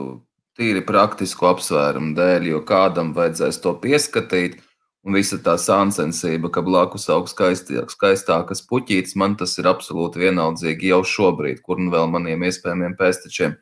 tīri 0.58 0.82
praktisku 0.86 1.50
apsvērumu 1.50 2.14
dēļ, 2.18 2.48
jo 2.52 2.62
kādam 2.66 3.12
vajadzēs 3.18 3.62
to 3.64 3.74
pieskatīt. 3.82 4.60
Un 5.06 5.14
visa 5.14 5.38
tā 5.40 5.54
sāncensība, 5.62 6.50
ka 6.52 6.60
blakus 6.66 7.06
aug 7.14 7.30
skaistākas 7.30 8.64
puķītes, 8.68 9.14
man 9.16 9.38
tas 9.40 9.54
ir 9.58 9.70
absolūti 9.70 10.20
vienaldzīgi 10.20 10.90
jau 10.90 11.00
šobrīd, 11.06 11.62
kur 11.64 11.78
nu 11.80 11.90
vēl 11.94 12.10
maniem 12.12 12.42
iespējamiem 12.44 12.96
pēstečiem. 12.98 13.54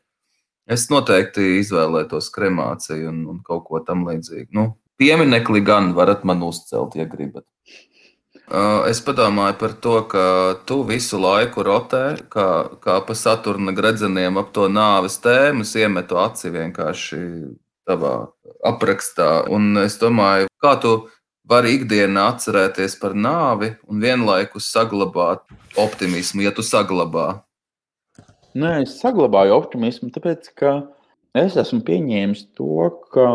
Es 0.66 0.88
noteikti 0.90 1.60
izvēlētos 1.60 2.32
kremāciju 2.34 3.10
un, 3.12 3.20
un 3.30 3.42
kaut 3.46 3.68
ko 3.68 3.80
tamlīdzīgu. 3.86 4.50
Nu, 4.56 4.72
pieminekli 4.98 5.62
gan 5.62 5.92
varat 5.94 6.24
man 6.26 6.42
uzcelt, 6.42 6.96
ja 6.98 7.06
gribat. 7.06 7.46
Es 8.86 9.00
padomāju 9.02 9.56
par 9.58 9.72
to, 9.82 9.94
ka 10.10 10.24
tu 10.66 10.80
visu 10.86 11.18
laiku 11.18 11.64
rotē, 11.66 12.02
kā, 12.30 12.48
kā 12.82 13.00
pa 13.06 13.14
saturna 13.18 13.74
gredzeniem 13.74 14.38
ap 14.38 14.52
to 14.54 14.68
nāves 14.70 15.18
tēmu, 15.22 15.66
iemetu 15.66 16.18
aci 16.22 16.52
vienkārši 16.54 17.22
tavā 17.86 18.14
aprakstā. 18.66 19.48
Un 19.50 19.82
es 19.82 19.98
domāju, 19.98 20.50
kā 20.62 20.76
tu 20.82 20.94
vari 21.46 21.74
ikdienā 21.78 22.28
atcerēties 22.34 22.98
par 23.02 23.14
nāvi 23.14 23.72
un 23.86 24.02
vienlaikus 24.02 24.70
saglabāt 24.74 25.42
optimismu, 25.78 26.46
ja 26.46 26.54
tu 26.54 26.62
saglabā. 26.66 27.45
Nē, 28.56 28.68
es 28.86 28.94
saglabāju 29.02 29.52
optimismu, 29.52 30.06
tāpēc 30.14 30.46
ka 30.56 30.70
es 31.36 31.58
esmu 31.60 31.82
pieņēmis 31.84 32.46
to, 32.56 32.86
ka 33.12 33.26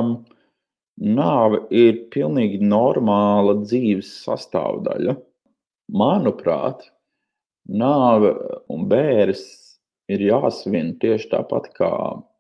nāve 1.17 1.59
ir 1.77 1.99
pilnīgi 2.13 2.57
normāla 2.65 3.59
dzīves 3.59 4.09
sastāvdaļa. 4.23 5.13
Manuprāt, 6.01 6.87
nāve 7.83 8.31
un 8.73 8.87
bērns 8.89 9.43
ir 10.09 10.25
jāsvin 10.25 10.95
tieši 11.03 11.29
tāpat 11.35 11.69
kā 11.77 11.91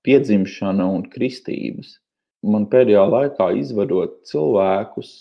piedzimšana 0.07 0.87
un 0.95 1.05
kristības. 1.11 1.99
Man 2.41 2.65
pēdējā 2.71 3.03
laikā 3.11 3.51
izvadot 3.61 4.17
cilvēkus, 4.31 5.11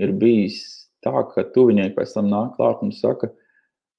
ir 0.00 0.16
bijis 0.16 0.62
tā, 1.04 1.26
ka 1.34 1.44
tuvinieki 1.52 1.98
pēc 1.98 2.16
tam 2.16 2.32
nāk 2.32 2.56
klāt 2.56 2.80
un 2.86 2.96
saka, 2.96 3.28
ka 3.28 3.39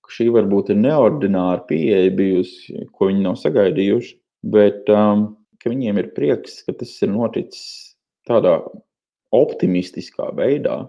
šī 0.09 0.29
varbūt 0.33 0.71
ir 0.73 0.79
neordināra 0.81 1.61
pieeja 1.69 2.11
bijusi, 2.15 2.87
ko 2.95 3.09
viņi 3.11 3.25
nav 3.25 3.37
sagaidījuši, 3.41 4.15
bet 4.53 4.89
um, 4.93 5.27
viņiem 5.65 6.01
ir 6.01 6.13
prieks, 6.15 6.61
ka 6.65 6.75
tas 6.79 6.93
ir 7.03 7.11
noticis 7.13 7.95
tādā 8.29 8.57
optimistiskā 9.35 10.31
veidā. 10.37 10.83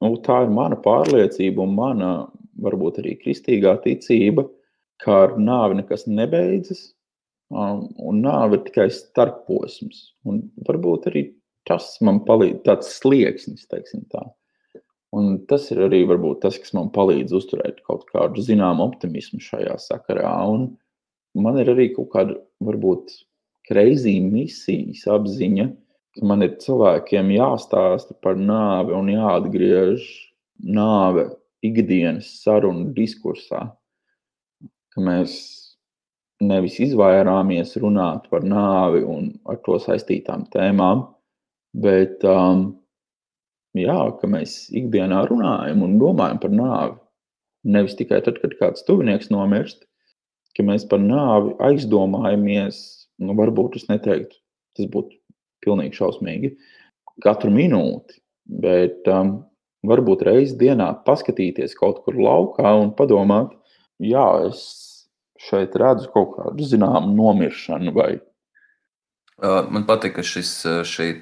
Nu, 0.00 0.14
tā 0.24 0.44
ir 0.46 0.54
mana 0.54 0.78
pārliecība 0.80 1.62
un 1.66 1.76
mana, 1.76 2.12
varbūt 2.60 3.02
arī 3.02 3.16
kristīgā 3.20 3.76
ticība, 3.84 4.46
ka 5.00 5.26
ar 5.26 5.36
nāvi 5.40 5.80
nekas 5.80 6.06
nebeidzas, 6.08 6.90
un 7.50 8.22
nāve 8.24 8.58
ir 8.58 8.64
tikai 8.68 8.88
starposms. 8.94 10.02
Un 10.28 10.42
varbūt 10.68 11.08
arī 11.10 11.24
tas 11.68 11.92
man 12.04 12.22
palīdz, 12.26 12.62
tāds 12.66 12.92
slieksnis, 12.98 13.66
teiksim 13.70 14.06
tā. 14.12 14.22
Un 15.16 15.40
tas 15.50 15.64
ir 15.74 15.80
arī 15.88 16.04
varbūt, 16.06 16.38
tas, 16.44 16.58
kas 16.60 16.70
man 16.76 16.92
palīdz 16.94 17.34
uzturēt 17.34 17.80
kaut 17.86 18.04
kādu 18.12 18.44
zināmu 18.46 18.84
optimismu 18.86 19.40
šajā 19.42 19.74
sakarā. 19.82 20.30
Un 20.46 20.68
man 21.34 21.58
ir 21.58 21.72
arī 21.72 21.88
kaut 21.96 22.12
kāda, 22.12 22.36
varbūt, 22.62 23.10
kreizī 23.66 24.16
misijas 24.22 25.04
apziņa, 25.10 25.66
ka 26.16 26.26
man 26.26 26.46
ir 26.46 26.56
cilvēkiem 26.62 27.34
jāstāsta 27.34 28.16
par 28.22 28.38
nāvi 28.38 28.94
un 28.96 29.10
jāatgriež 29.12 30.06
nāve 30.78 31.28
ikdienas 31.66 32.30
sarunu 32.44 32.90
diskursā. 32.96 33.66
Ka 34.90 35.04
mēs 35.06 35.36
nevis 36.40 36.78
izvairāmies 36.82 37.76
runāt 37.82 38.26
par 38.32 38.46
nāvi 38.46 39.04
un 39.06 39.30
ar 39.48 39.60
to 39.66 39.76
saistītām 39.82 40.46
tēmām, 40.54 41.04
bet 41.76 42.24
um, 42.26 42.79
jā, 43.78 44.00
ka 44.20 44.30
mēs 44.30 44.64
ikdienā 44.74 45.24
runājam 45.30 45.84
un 45.86 45.98
domājam 46.00 46.40
par 46.42 46.54
nāvi. 46.54 46.98
Nevis 47.70 47.96
tikai 47.98 48.22
tad, 48.24 48.40
kad 48.40 48.56
kāds 48.58 48.84
tuvinieks 48.86 49.30
nomirst, 49.32 49.84
ka 50.56 50.64
mēs 50.66 50.86
par 50.88 51.02
nāvi 51.02 51.54
aizdomājamies, 51.68 52.80
nu, 53.20 53.36
varbūt 53.38 53.76
es 53.80 53.86
neteiktu, 53.90 54.38
tas 54.78 54.88
būtu 54.90 55.18
pilnīgi 55.64 55.98
šausmīgi, 56.00 56.54
katru 57.24 57.52
minūti, 57.52 58.16
bet 58.64 59.06
um, 59.12 59.42
varbūt 59.86 60.24
reizes 60.26 60.56
dienā 60.60 60.88
paskatīties 61.04 61.76
kaut 61.76 62.00
kur 62.06 62.16
laukā 62.16 62.72
un 62.80 62.94
padomāt, 62.96 63.52
jā, 64.00 64.24
es 64.48 64.64
šeit 65.40 65.76
redzu 65.80 66.08
kaut 66.14 66.34
kādu 66.38 66.66
zināmu 66.66 67.12
nomiršanu. 67.16 67.92
Vai... 67.96 68.10
Man 69.40 69.86
patīk, 69.88 70.18
ka 70.18 70.24
šis, 70.26 70.52
šī 70.88 71.12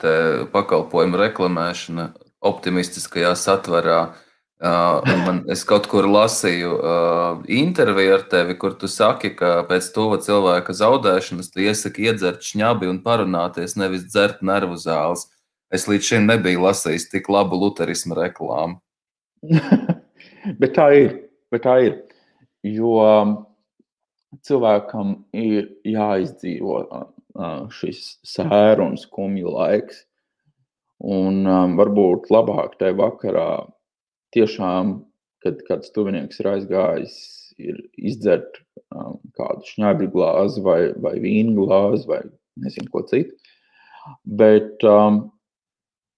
pakalpojuma 0.55 1.21
reklamēšana 1.27 2.09
optimistiskajā 2.45 3.35
satverā. 3.39 4.01
Man, 4.59 5.45
es 5.55 5.63
kaut 5.63 5.87
kur 5.87 6.09
lasīju 6.11 6.71
uh, 6.75 7.43
interviju 7.47 8.17
ar 8.17 8.25
tevi, 8.31 8.57
kur 8.59 8.75
tu 8.75 8.89
saki, 8.91 9.31
ka 9.39 9.63
pēc 9.69 9.87
to 9.95 10.09
cilvēka 10.25 10.75
zaudēšanas 10.75 11.53
tu 11.55 11.63
iesaki 11.63 12.09
iedzert 12.11 12.43
šņabi 12.43 12.91
un 12.91 12.99
parunāties, 13.05 13.77
nevis 13.79 14.09
dzert 14.09 14.43
nervu 14.43 14.75
zāles. 14.83 15.29
Es 15.71 15.87
līdz 15.87 16.11
šim 16.11 16.27
nebiju 16.27 16.65
lasījis 16.65 17.07
tik 17.13 17.31
labu 17.31 17.61
luterismu 17.61 18.19
reklāmu. 18.19 18.81
bet 20.61 20.75
tā 20.75 20.89
ir. 20.97 21.15
Bet 21.55 21.63
tā 21.69 21.77
ir. 21.87 21.95
Jo 22.67 22.99
cilvēkam 24.45 25.15
ir 25.37 25.71
jāizdzīvo 25.87 26.83
šis 27.73 28.19
sēru 28.27 28.91
un 28.91 28.99
skumju 29.01 29.55
laiks. 29.55 30.05
Un 30.99 31.45
um, 31.47 31.77
varbūt 31.79 32.27
labāk 32.35 32.75
tajā 32.81 32.97
vakarā 32.99 33.51
tiešām, 34.35 34.97
kad 35.45 35.61
kāds 35.69 35.93
tuvinieks 35.95 36.41
ir 36.43 36.49
aizgājis, 36.51 37.19
ir 37.63 37.79
izdzert 37.95 38.59
um, 38.91 39.21
kādu 39.39 39.63
šņabļu 39.69 40.09
glāzi 40.15 40.63
vai, 40.65 40.81
vai 40.99 41.15
vīnu 41.23 41.55
glāzi 41.61 42.09
vai 42.11 42.23
nezinu 42.59 42.91
ko 42.91 43.05
citu. 43.07 43.37
Bet 44.27 44.83
um, 44.89 45.29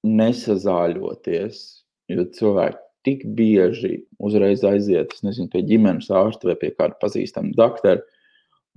nesazāļoties, 0.09 1.61
jo 2.09 2.25
cilvēki 2.39 2.81
tik 3.05 3.27
bieži 3.37 3.99
uzreiz 4.21 4.65
aiziet 4.65 5.13
nezinu, 5.25 5.51
pie 5.53 5.63
ģimenes 5.69 6.09
ārsta 6.13 6.49
vai 6.49 6.57
pie 6.61 6.73
kāda 6.73 6.97
pazīstama 7.05 7.53
doktora. 7.57 8.01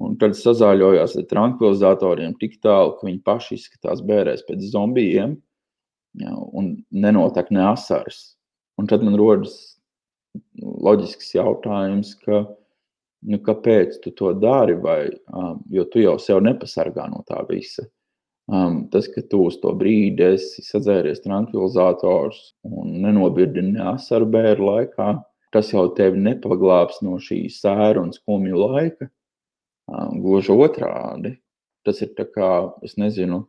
Un 0.03 0.17
tad 0.19 0.35
sazāļojās 0.35 1.15
ar 1.19 1.25
tranquilizatoriem 1.29 2.35
tik 2.41 2.57
tālu, 2.65 2.95
ka 2.97 3.07
viņi 3.07 3.19
paši 3.23 3.55
izskatās 3.59 4.01
bērēs 4.03 4.43
pēc 4.47 4.63
zombijiem 4.73 5.35
ja, 5.37 5.52
un 6.21 6.75
nenotiek 6.91 7.49
ne 7.51 7.63
asaras. 7.71 8.35
Un 8.77 8.89
tad 8.89 9.03
man 9.05 9.17
rodas 9.17 9.55
loģisks 10.61 11.33
jautājums, 11.35 12.13
ka, 12.25 12.43
nu, 13.29 13.39
kāpēc 13.45 13.99
tu 14.03 14.13
to 14.17 14.33
dari, 14.37 14.75
vai, 14.81 15.11
um, 15.33 15.59
jo 15.73 15.85
tu 15.89 16.01
jau 16.01 16.15
sev 16.21 16.41
nepasargā 16.45 17.05
no 17.11 17.21
tā 17.27 17.43
visa. 17.49 17.85
Um, 18.51 18.89
tas, 18.91 19.07
ka 19.07 19.21
tu 19.29 19.45
uz 19.47 19.59
to 19.61 19.71
brīdi 19.79 20.25
esi 20.33 20.65
sadzēries 20.65 21.21
tranquilizators 21.23 22.41
un 22.67 22.97
nenobirdini 23.05 23.79
asaru 23.93 24.27
bērnu 24.33 24.67
laikā, 24.67 25.13
tas 25.53 25.69
jau 25.71 25.85
tevi 25.95 26.19
nepaglābs 26.19 26.99
no 27.05 27.15
šī 27.21 27.45
sēra 27.53 28.01
un 28.01 28.11
skumju 28.11 28.59
laika. 28.65 29.07
Um, 29.87 30.19
gluži 30.23 30.55
otrādi. 30.55 31.37
Tas 31.83 31.99
ir 32.03 32.13
kā, 32.15 32.51
es 32.83 32.95
nezinu, 32.99 33.43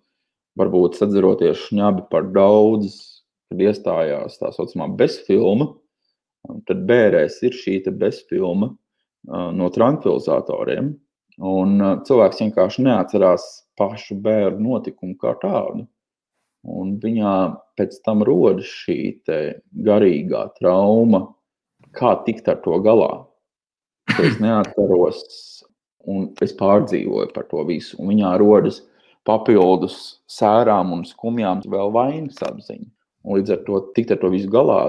varbūt 0.59 0.99
sadzeroties 0.99 1.69
šņabi 1.69 2.07
par 2.13 2.29
daudz, 2.35 2.97
kad 3.51 3.63
iestājās 3.63 4.39
tā 4.41 4.53
saucamā 4.55 4.89
bezfilma, 4.99 5.73
tad 6.69 6.85
bērēs 6.89 7.41
ir 7.47 7.57
šī 7.57 7.81
bezfilma 7.91 8.71
no 9.59 9.71
tranquilizatoriem. 9.75 10.95
Un 11.45 11.83
cilvēks 12.07 12.45
vienkārši 12.45 12.85
neatcerās 12.87 13.45
pašu 13.79 14.15
bērnu 14.23 14.77
notikumu 14.77 15.17
kā 15.19 15.35
tādu. 15.43 15.89
Un 16.65 16.95
viņā 17.03 17.35
pēc 17.77 17.97
tam 18.07 18.23
rodas 18.25 18.71
šī 18.85 18.99
garīgā 19.85 20.47
trauma, 20.61 21.27
kā 21.93 22.15
tikt 22.27 22.49
ar 22.49 22.61
to 22.65 22.79
galā. 22.85 23.27
Es 24.21 24.39
neatceros, 24.41 25.21
un 26.07 26.31
es 26.45 26.55
pārdzīvoju 26.57 27.33
par 27.35 27.49
to 27.51 27.65
visu. 27.69 27.99
Un 27.99 28.13
viņā 28.15 28.37
rodas 28.41 28.83
papildus 29.29 29.99
sērām 30.31 30.93
un 30.97 31.05
skumjām 31.09 31.63
vēl 31.71 31.93
vainas 31.95 32.41
apziņa. 32.45 32.89
Un 33.25 33.39
līdz 33.39 33.55
ar 33.55 33.63
to 33.67 33.81
tikt 33.97 34.13
ar 34.13 34.21
to 34.21 34.31
visu 34.33 34.51
galā, 34.53 34.81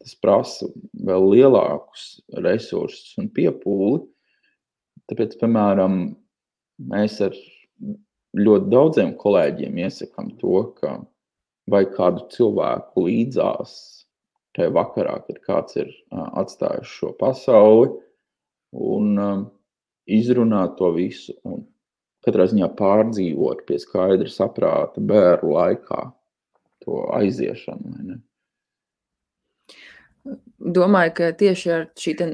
tas 0.00 0.16
prasa 0.20 0.68
vēl 1.06 1.30
lielākus 1.34 2.20
resursus 2.44 3.14
un 3.20 3.30
piepūli. 3.32 4.02
Tāpēc, 5.10 5.38
piemēram, 5.40 6.02
mēs 6.92 7.16
ar 7.24 7.36
ļoti 8.36 8.70
daudziem 8.72 9.14
kolēģiem 9.20 9.80
iesakām 9.86 10.28
to, 10.42 10.60
ka 10.78 10.98
vai 11.70 11.84
kādu 11.88 12.26
cilvēku 12.34 13.06
līdzās 13.06 13.72
tajā 14.56 14.70
vakarā, 14.74 15.16
kad 15.26 15.40
kāds 15.46 15.78
ir 15.80 15.90
atstājis 16.10 16.90
šo 16.98 17.12
pasauli, 17.18 17.90
un 18.74 19.18
izrunāt 20.10 20.76
to 20.78 20.90
visu, 20.94 21.34
un 21.46 21.64
katrā 22.26 22.46
ziņā 22.50 22.70
pārdzīvot 22.78 23.64
pie 23.68 23.78
skaidra 23.82 24.28
saprāta 24.30 25.02
bērnu 25.02 25.54
laikā 25.56 26.02
to 26.84 27.04
aiziešanu. 27.16 28.18
Domāju, 30.60 31.12
ka 31.16 31.30
tieši 31.40 31.70
ar 31.72 31.86
te, 31.96 32.26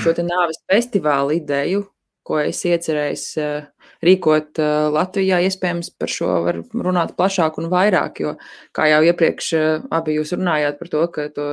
šo 0.00 0.14
te 0.16 0.24
nāves 0.24 0.62
festivālu 0.70 1.36
ideju 1.36 1.84
ko 2.24 2.38
es 2.40 2.62
iecerējis 2.66 3.24
eh, 3.40 3.88
rīkot 4.04 4.60
eh, 4.62 4.70
Latvijā. 4.94 5.40
Iespējams, 5.44 5.90
par 6.00 6.12
šo 6.12 6.30
var 6.46 6.60
runāt 6.72 7.14
plašāk 7.18 7.58
un 7.60 7.68
vairāk, 7.72 8.22
jo, 8.24 8.34
kā 8.76 8.88
jau 8.90 9.02
iepriekš 9.10 9.50
eh, 9.58 9.66
abi 9.94 10.16
jūs 10.18 10.34
runājāt 10.36 10.80
par 10.80 10.92
to, 10.92 11.02
ka 11.14 11.26
to 11.36 11.48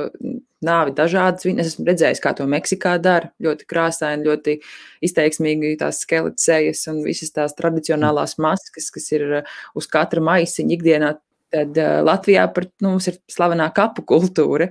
nāvi 0.64 0.94
dažādas. 0.96 1.44
Es 1.52 1.74
esmu 1.74 1.88
redzējis, 1.90 2.22
kā 2.24 2.32
to 2.38 2.46
Meksikā 2.50 2.94
dara. 3.02 3.32
Ļoti 3.42 3.68
krāsaini, 3.68 4.28
ļoti 4.28 4.56
izteiksmīgi 5.04 5.74
tās 5.82 6.04
skeleta 6.06 6.40
sejas 6.40 6.86
un 6.92 7.02
visas 7.04 7.34
tās 7.34 7.56
tradicionālās 7.58 8.38
maskas, 8.42 8.88
kas 8.94 9.10
ir 9.12 9.42
uz 9.78 9.90
katra 9.92 10.24
maisiņa 10.24 10.78
ikdienā. 10.78 11.12
Tad 11.52 11.76
Latvijā 11.76 12.46
par, 12.48 12.64
nu, 12.80 12.94
mums 12.94 13.10
ir 13.10 13.18
slavenā 13.28 13.66
kapu 13.76 14.00
kultūra. 14.08 14.70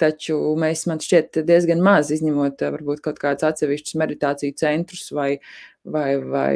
Taču 0.00 0.36
mēs, 0.60 0.86
man 0.90 1.02
šķiet, 1.02 1.42
diezgan 1.46 1.82
maz 1.84 2.10
izņemot 2.14 2.64
varbūt 2.64 3.02
kaut 3.04 3.20
kādus 3.20 3.46
atsevišķus 3.50 3.98
meditāciju 4.00 4.56
centrus 4.60 5.10
vai, 5.16 5.34
vai, 5.84 6.14
vai 6.20 6.50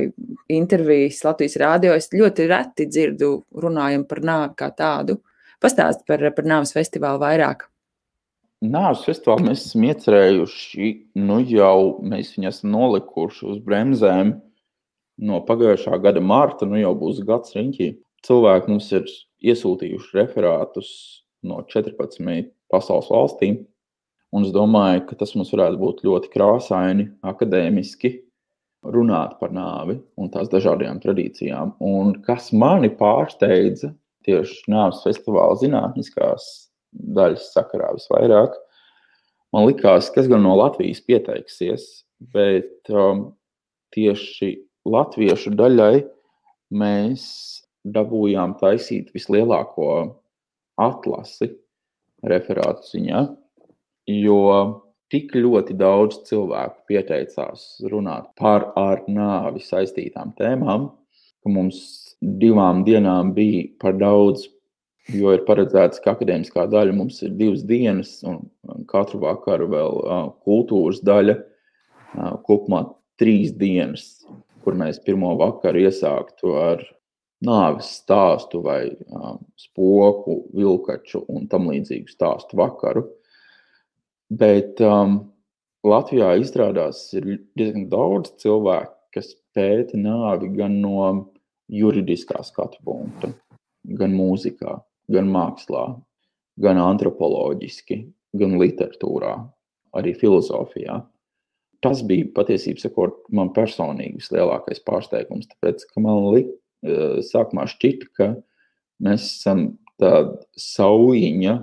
intervijas 0.52 1.22
Latvijas 1.26 1.58
rādio. 1.60 1.92
Es 1.96 2.10
ļoti 2.14 2.48
reti 2.50 2.88
dzirdu 2.90 3.36
runājam 3.64 4.06
par 4.08 4.24
nāvi 4.24 4.56
kā 4.60 4.70
tādu. 4.76 5.20
Pastāst 5.62 6.04
par, 6.08 6.24
par 6.36 6.48
nāves 6.48 6.74
festivālu 6.76 7.22
vairāk. 7.22 7.68
Nāves 8.64 9.04
festivālu 9.04 9.50
mēs 9.50 9.66
esam 9.66 9.84
iecerējuši, 9.90 10.90
nu 11.20 11.38
jau 11.44 12.00
mēs 12.04 12.32
viņu 12.36 12.48
esam 12.48 12.72
nolikuši 12.72 13.48
uz 13.52 13.60
bremzēm 13.64 14.32
no 15.28 15.40
pagājušā 15.44 15.98
gada 16.02 16.22
marta, 16.24 16.66
nu 16.66 16.80
jau 16.80 16.94
būs 16.98 17.20
gads 17.28 17.52
riņķī. 17.56 17.90
Cilvēki 18.24 18.72
mums 18.72 18.88
ir 18.96 19.10
iesūtījuši 19.44 20.16
referātus 20.16 20.90
no 21.44 21.60
14 21.68 22.53
pasaules 22.72 23.10
valstīm. 23.12 23.62
Un 24.34 24.46
es 24.46 24.54
domāju, 24.54 25.04
ka 25.08 25.18
tas 25.20 25.34
mums 25.38 25.52
varētu 25.54 25.78
būt 25.78 26.02
ļoti 26.06 26.30
krāsaini, 26.32 27.06
akadēmiski 27.22 28.16
runāt 28.94 29.38
par 29.40 29.52
nāvi 29.54 29.96
un 30.20 30.30
tās 30.32 30.50
dažādajām 30.52 30.98
tradīcijām. 31.04 31.76
Un 31.80 32.16
kas 32.26 32.50
mani 32.52 32.90
pārsteidza 32.98 33.92
tieši 34.26 34.64
nāves 34.72 35.04
festivāla 35.06 35.56
zinātniskās 35.60 36.48
daļas 36.92 37.50
sakarā 37.54 37.92
visvairāk, 37.94 38.56
man 39.54 39.68
likās, 39.68 40.10
kas 40.14 40.28
gan 40.30 40.44
no 40.44 40.56
Latvijas 40.58 41.02
pieteiksies, 41.06 41.86
bet 42.34 42.90
um, 42.92 43.28
tieši 43.94 44.56
latviešu 44.84 45.54
daļai 45.56 46.04
mēs 46.74 47.24
dabūjām 47.84 48.56
taisīt 48.60 49.12
vislielāko 49.14 49.88
atlasi 50.80 51.52
referātu 52.30 52.88
ziņā, 52.92 53.20
jo 54.10 54.40
tik 55.12 55.34
ļoti 55.36 55.76
daudz 55.78 56.22
cilvēku 56.28 56.88
pieteicās 56.90 57.66
runāt 57.92 58.30
par 58.40 58.70
ar 58.80 59.04
nāvi 59.08 59.62
saistītām 59.62 60.32
tēmām, 60.38 60.88
ka 61.44 61.52
mums 61.52 61.78
divām 62.20 62.82
dienām 62.86 63.34
bija 63.36 63.68
par 63.80 63.98
daudz, 64.00 64.48
jo 65.12 65.34
ir 65.36 65.44
paredzēts, 65.46 66.00
ka 66.00 66.14
akadēmiskā 66.14 66.64
daļa 66.72 66.96
mums 66.96 67.20
ir 67.26 67.34
divas 67.36 67.64
dienas, 67.68 68.16
un 68.24 68.40
katru 68.90 69.20
vakaru 69.26 69.68
vēl 69.74 70.00
kultūras 70.46 71.02
daļa 71.04 71.36
kopumā 72.48 72.86
trīs 73.20 73.52
dienas, 73.58 74.24
kur 74.64 74.76
mēs 74.78 74.98
pirmo 75.04 75.34
vakaru 75.38 75.84
iesāktu 75.84 76.56
ar 76.58 76.82
nāves 77.44 77.90
stāstu 78.00 78.62
vai 78.64 78.88
um, 79.08 79.38
spoku, 79.60 80.40
vilkaču 80.56 81.24
un 81.32 81.46
tam 81.50 81.68
līdzīgu 81.70 82.10
stāstu 82.12 82.58
vakaru. 82.60 83.04
Bet 84.34 84.80
um, 84.84 85.20
Latvijā 85.84 86.32
izrādās 86.40 87.06
ir 87.16 87.26
diezgan 87.58 87.88
daudz 87.92 88.32
cilvēku, 88.40 88.94
kas 89.14 89.34
pēta 89.54 89.98
nāvi 90.00 90.50
gan 90.56 90.80
no 90.82 91.04
juridiskā 91.70 92.40
skatu 92.44 92.80
punkta, 92.84 93.30
gan 93.84 94.14
mūzikā, 94.16 94.78
gan 95.12 95.28
mākslā, 95.32 95.86
gan 96.60 96.80
antropoloģiski, 96.80 98.00
gan 98.40 98.56
literatūrā, 98.60 99.36
arī 99.98 100.14
filozofijā. 100.18 101.02
Tas 101.84 102.00
bija 102.08 102.30
patiesībā 102.32 103.10
man 103.36 103.52
personīgi 103.52 104.22
vislielākais 104.22 104.80
pārsteigums, 104.86 105.50
tāpēc 105.52 105.84
ka 105.90 106.00
man 106.00 106.30
likās, 106.32 106.63
sākumā 106.84 107.66
šķita, 107.70 108.10
ka 108.16 108.28
mēs 109.04 109.26
esam 109.38 109.66
tāda 110.00 110.40
saujiņa, 110.58 111.54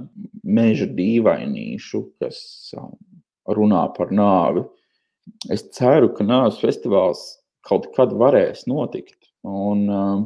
meža 0.43 0.87
dīvainīšu, 0.95 2.03
kas 2.21 2.39
um, 2.77 2.93
runā 3.51 3.83
par 3.95 4.13
nāvi. 4.15 4.63
Es 5.53 5.65
ceru, 5.75 6.11
ka 6.15 6.25
nāves 6.25 6.59
festivāls 6.61 7.21
kaut 7.67 7.91
kad 7.95 8.13
varēs 8.17 8.65
notikt, 8.69 9.29
un 9.47 9.83
um, 9.89 10.23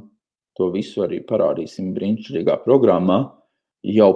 to 0.55 0.69
visu 0.73 1.03
arī 1.05 1.19
parādīsim 1.27 1.91
brīnišķīgā 1.97 2.62
programmā. 2.63 3.19
Jau, 3.86 4.12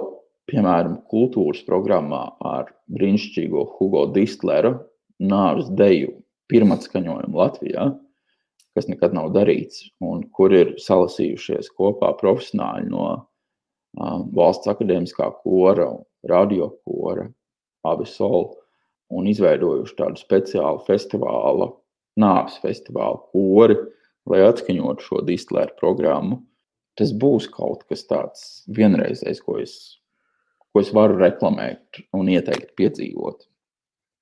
piemēram, 0.50 1.00
kultūras 1.10 1.60
programmā 1.66 2.24
ar 2.46 2.72
brīnišķīgo 2.90 3.66
Hugo 3.76 4.06
Distlera 4.14 4.72
nāves 5.20 5.68
deju 5.76 6.16
pirmatskaņojumu 6.50 7.38
Latvijā 7.38 7.90
kas 8.76 8.88
nekad 8.90 9.14
nav 9.16 9.32
darīts, 9.34 9.88
un 10.04 10.22
kur 10.36 10.54
ir 10.54 10.76
salasījušies 10.80 11.72
kopā 11.76 12.12
profesionāļi 12.20 12.88
no 12.92 13.06
uh, 13.10 14.18
valsts 14.36 14.70
akadēmiskā 14.70 15.30
kora, 15.42 15.90
radio 16.30 16.70
kora, 16.86 17.26
abi 17.86 18.06
soli, 18.06 18.54
un 19.10 19.26
izveidojuši 19.30 19.96
tādu 19.98 20.20
speciālu 20.22 20.84
festivālu, 20.86 21.72
nāves 22.20 22.58
festivālu 22.62 23.24
kori, 23.32 23.76
lai 24.30 24.44
atskaņotu 24.46 25.06
šo 25.06 25.22
distlēru 25.26 25.76
programmu. 25.80 26.40
Tas 26.98 27.14
būs 27.16 27.46
kaut 27.50 27.86
kas 27.88 28.04
tāds 28.06 28.42
vienreizējs, 28.76 29.40
ko 29.42 29.58
es, 29.62 29.74
ko 30.70 30.82
es 30.84 30.90
varu 30.94 31.18
reklamēt 31.20 32.02
un 32.16 32.28
ieteikt 32.30 32.74
piedzīvot. 32.78 33.49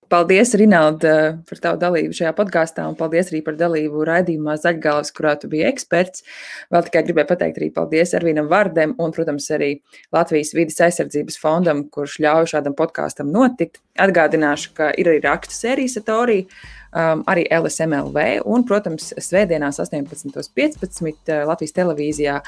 Paldies, 0.08 0.54
Rinalda, 0.56 1.14
par 1.44 1.58
tavu 1.60 1.78
dalību 1.82 2.16
šajā 2.16 2.30
podkāstā, 2.36 2.86
un 2.88 2.94
paldies 2.96 3.28
arī 3.28 3.42
par 3.44 3.58
dalību 3.60 4.06
raidījumā 4.08 4.54
Zaļgālis, 4.62 5.12
kurā 5.12 5.34
tu 5.36 5.50
biji 5.52 5.66
eksperts. 5.68 6.24
Vēl 6.72 6.86
tikai 6.86 7.02
gribēju 7.04 7.28
pateikt 7.28 7.60
arī 7.60 7.68
paldies 7.76 8.14
Arvīnam 8.16 8.48
Vardem 8.48 8.94
un, 8.96 9.12
protams, 9.12 9.50
arī 9.52 9.74
Latvijas 10.16 10.54
vidas 10.56 10.80
aizsardzības 10.86 11.36
fondam, 11.42 11.84
kurš 11.92 12.16
ļauj 12.24 12.48
šādam 12.54 12.78
podkāstam 12.78 13.28
notikt. 13.34 13.82
Atgādināšu, 14.00 14.72
ka 14.78 14.88
ir 14.96 15.12
arī 15.12 15.20
rakstu 15.26 15.58
sērijas 15.58 15.98
Satorija 15.98 16.48
um, 16.92 17.24
arī 17.30 17.46
LSMLV. 17.52 18.26
Un, 18.48 18.64
protams, 18.68 19.12
svētdienās 19.20 19.80
18.15. 19.84 21.08
Uh, 21.08 21.42
Latvijas 21.48 21.76
televīzijā 21.76 22.38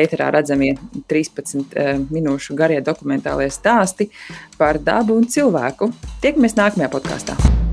ēterā 0.00 0.30
redzamie 0.36 0.74
13 1.10 1.62
uh, 1.62 1.94
minūšu 2.10 2.56
garie 2.58 2.80
dokumentālie 2.84 3.50
stāsti 3.52 4.10
par 4.58 4.80
dabu 4.82 5.18
un 5.18 5.28
cilvēku. 5.30 5.92
Tiekamies 6.24 6.58
nākamajā 6.58 6.92
podkāstā. 6.92 7.65